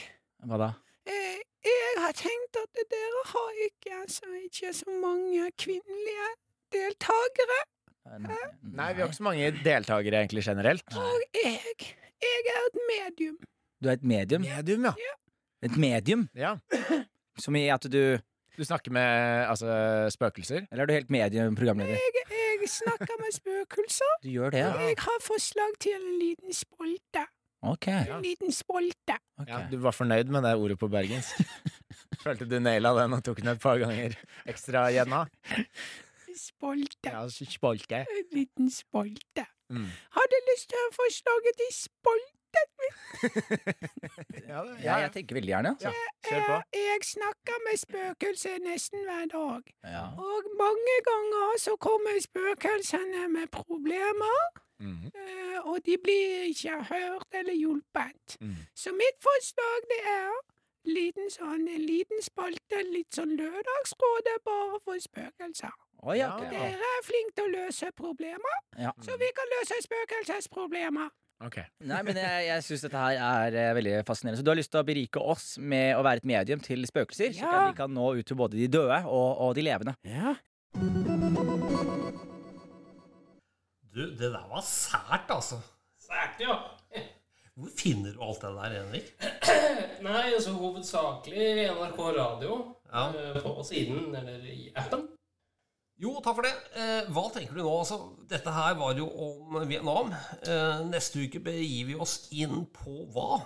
hva 0.49 0.59
da? 0.63 0.69
Jeg, 1.11 1.43
jeg 1.69 1.99
har 2.01 2.15
tenkt 2.17 2.57
at 2.57 2.81
dere 2.95 3.21
har 3.35 3.59
ikke, 3.67 3.93
altså, 4.01 4.31
ikke 4.47 4.71
så 4.79 4.95
mange 5.03 5.51
kvinnelige 5.61 6.31
deltakere. 6.73 7.59
Nei, 8.73 8.89
vi 8.97 9.03
har 9.03 9.11
ikke 9.11 9.19
så 9.21 9.27
mange 9.29 9.51
deltakere 9.61 10.23
egentlig 10.25 10.47
generelt. 10.49 10.97
Og 10.97 11.21
jeg, 11.37 11.93
jeg 12.25 12.49
er 12.57 12.65
et 12.71 12.81
medium. 12.89 13.37
Du 13.83 13.91
er 13.93 13.99
et 14.01 14.09
medium? 14.15 14.49
Medium, 14.49 14.89
ja. 14.89 15.15
Et 15.69 15.77
medium? 15.79 16.29
ja. 16.35 16.57
Som 17.39 17.57
i 17.61 17.67
at 17.73 17.85
du 17.93 18.19
Du 18.57 18.65
snakker 18.65 18.93
med 18.93 19.47
altså, 19.49 19.69
spøkelser? 20.13 20.67
Eller 20.73 20.83
er 20.83 20.89
du 20.91 20.93
helt 20.93 21.11
medium-programleder? 21.11 21.95
Jeg, 21.97 22.22
jeg 22.63 22.73
snakker 22.79 23.21
med 23.21 23.37
spøkelser. 23.37 24.17
Du 24.25 24.29
gjør 24.33 24.55
det, 24.55 24.65
ja? 24.65 24.73
Jeg 24.89 24.99
har 25.03 25.23
forslag 25.25 25.79
til 25.83 25.97
en 25.99 26.19
liten 26.21 26.57
spolte. 26.57 27.27
Ok. 27.63 27.89
En 27.89 28.23
liten 28.25 28.55
spolte. 28.55 29.19
Okay. 29.39 29.53
Ja, 29.53 29.67
du 29.71 29.79
var 29.83 29.95
fornøyd 29.95 30.31
med 30.35 30.43
det 30.47 30.55
ordet 30.59 30.79
på 30.81 30.89
bergensk? 30.91 31.43
Følte 32.25 32.47
du 32.51 32.59
naila 32.63 32.95
den 32.99 33.15
og 33.15 33.23
tok 33.27 33.43
den 33.43 33.53
et 33.55 33.63
par 33.63 33.79
ganger 33.83 34.17
ekstra, 34.51 34.89
Jenna? 34.95 35.25
Spolte. 36.39 37.11
Ja, 37.11 37.23
spolte. 37.29 38.05
En 38.09 38.31
liten 38.35 38.71
spolte. 38.73 39.47
Mm. 39.73 39.89
Hadde 40.17 40.41
lyst 40.51 40.71
til 40.73 40.87
å 40.87 40.93
forslaget 40.97 41.59
til 41.61 41.75
spolte. 41.77 42.42
Ja, 44.49 44.65
det- 44.65 44.85
Ja, 44.85 44.97
jeg 45.05 45.13
tenker 45.13 45.35
veldig 45.39 45.53
gjerne. 45.55 45.69
Altså. 45.75 45.93
Kjør 46.27 46.47
på. 46.47 46.57
Jeg 46.75 46.99
snakker 47.05 47.57
med 47.67 47.77
spøkelser 47.85 48.59
nesten 48.65 49.05
hver 49.07 49.27
dag. 49.33 49.63
Ja. 49.85 50.05
Og 50.19 50.43
mange 50.59 50.97
ganger 51.09 51.59
så 51.59 51.77
kommer 51.77 52.19
spøkelsene 52.21 53.29
med 53.29 53.47
problemer. 53.51 54.39
Mm 54.81 54.97
-hmm. 54.97 55.11
Og 55.65 55.79
de 55.87 55.97
blir 56.05 56.43
ikke 56.51 56.83
hørt 56.93 57.29
eller 57.33 57.55
hjulpet. 57.55 58.37
Mm. 58.41 58.57
Så 58.75 58.91
mitt 58.93 59.19
forslag 59.23 59.79
det 59.93 60.03
er 60.07 60.33
liten 60.85 61.31
sånn, 61.31 61.69
en 61.69 61.81
liten 61.87 62.23
spalte, 62.23 62.83
litt 62.93 63.15
sånn 63.15 63.37
Lørdagsrådet 63.37 64.39
bare 64.45 64.79
for 64.85 64.97
spøkelser. 64.99 65.73
Oh, 66.03 66.17
ja. 66.19 66.29
Ja. 66.43 66.51
Dere 66.51 66.83
er 66.97 67.03
flinke 67.05 67.33
til 67.37 67.45
å 67.45 67.53
løse 67.67 67.87
problemer, 67.97 68.57
Ja. 68.79 68.91
så 69.01 69.11
vi 69.19 69.29
kan 69.39 69.47
løse 69.57 69.75
spøkelsesproblemer. 69.87 71.09
Ok. 71.43 71.57
Nei, 71.91 72.03
men 72.07 72.15
jeg, 72.21 72.43
jeg 72.47 72.63
syns 72.69 72.85
dette 72.87 73.01
her 73.03 73.17
er 73.19 73.57
eh, 73.59 73.73
veldig 73.75 73.95
fascinerende. 74.07 74.39
Så 74.39 74.45
du 74.47 74.51
har 74.53 74.59
lyst 74.61 74.71
til 74.71 74.79
å 74.83 74.87
berike 74.87 75.23
oss 75.35 75.47
med 75.59 75.97
å 75.99 76.05
være 76.07 76.23
et 76.23 76.29
medium 76.31 76.61
til 76.63 76.85
spøkelser? 76.87 77.33
Så 77.35 77.43
Ja. 77.43 77.53
at 77.65 77.73
vi 77.73 77.79
kan 77.81 77.91
nå 77.97 78.13
ut 78.21 78.27
til 78.31 78.39
både 78.39 78.57
de 78.61 78.69
døde 78.71 79.01
og, 79.11 79.31
og 79.49 79.55
de 79.59 79.65
levende. 79.67 79.97
Ja. 80.07 80.37
Du, 83.93 84.07
det 84.17 84.31
der 84.33 84.47
var 84.49 84.63
sært, 84.65 85.29
altså. 85.35 85.59
Sært, 86.01 86.39
ja. 86.41 86.55
Hvor 87.53 87.69
finner 87.77 88.15
du 88.17 88.23
alt 88.25 88.41
det 88.41 88.53
der, 88.57 88.77
Henrik? 88.81 89.11
Nei, 90.07 90.23
altså 90.33 90.55
hovedsakelig 90.57 91.67
NRK 91.75 91.99
Radio 92.17 92.55
Ja. 92.93 93.09
eh, 93.13 93.37
på 93.45 93.53
siden, 93.69 94.15
eller 94.17 94.41
i 94.49 94.71
appen. 94.77 95.09
Jo, 96.01 96.17
takk 96.25 96.39
for 96.39 96.47
det. 96.47 96.53
Eh, 96.79 97.11
hva 97.15 97.27
tenker 97.35 97.55
du 97.59 97.63
nå? 97.63 97.73
Altså, 97.79 97.99
dette 98.31 98.53
her 98.55 98.75
var 98.81 98.97
jo 98.99 99.07
om 99.07 99.59
Vietnam. 99.69 100.13
Eh, 100.43 100.81
neste 100.89 101.27
uke 101.27 101.43
begir 101.45 101.91
vi 101.93 101.99
oss 102.01 102.29
inn 102.35 102.65
på 102.75 103.05
hva? 103.15 103.43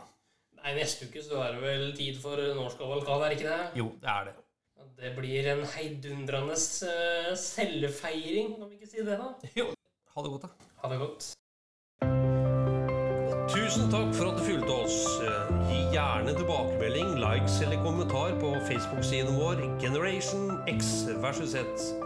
Nei, 0.63 0.75
neste 0.79 1.07
uke 1.11 1.23
så 1.23 1.43
er 1.45 1.57
det 1.57 1.63
vel 1.63 1.87
tid 1.99 2.17
for 2.23 2.41
norsk 2.41 2.79
Norskavalkade, 2.81 3.27
er 3.27 3.35
det 3.35 3.39
ikke 3.41 3.53
det? 3.53 3.81
Jo, 3.83 3.91
det 4.03 4.13
er 4.15 4.29
det. 4.31 4.37
Det 4.97 5.11
blir 5.13 5.47
en 5.53 5.61
heidundrende 5.75 6.55
cellefeiring, 6.57 7.37
selvfeiring, 7.43 8.55
kan 8.57 8.71
vi 8.71 8.79
ikke 8.79 8.89
si 8.89 9.05
det, 9.05 9.19
da? 9.21 9.29
Jo, 9.59 9.67
ha 10.15 10.25
det 10.25 10.31
godt, 10.33 10.47
da. 10.47 10.71
Ha 10.81 10.93
det 10.95 10.99
godt. 11.03 11.29
Tusen 13.53 13.91
takk 13.93 14.11
for 14.17 14.31
at 14.33 14.41
du 14.41 14.47
fulgte 14.49 14.73
oss. 14.87 14.97
Eh, 15.23 15.53
Gi 15.69 15.83
gjerne 15.93 16.33
tilbakemelding, 16.39 17.13
likes 17.21 17.61
eller 17.67 17.85
kommentar 17.85 18.35
på 18.41 18.57
Facebook-siden 18.71 19.37
vår 19.37 19.63
Generation 19.85 20.57
X 20.73 21.05
versus 21.21 21.53
Z. 21.53 22.06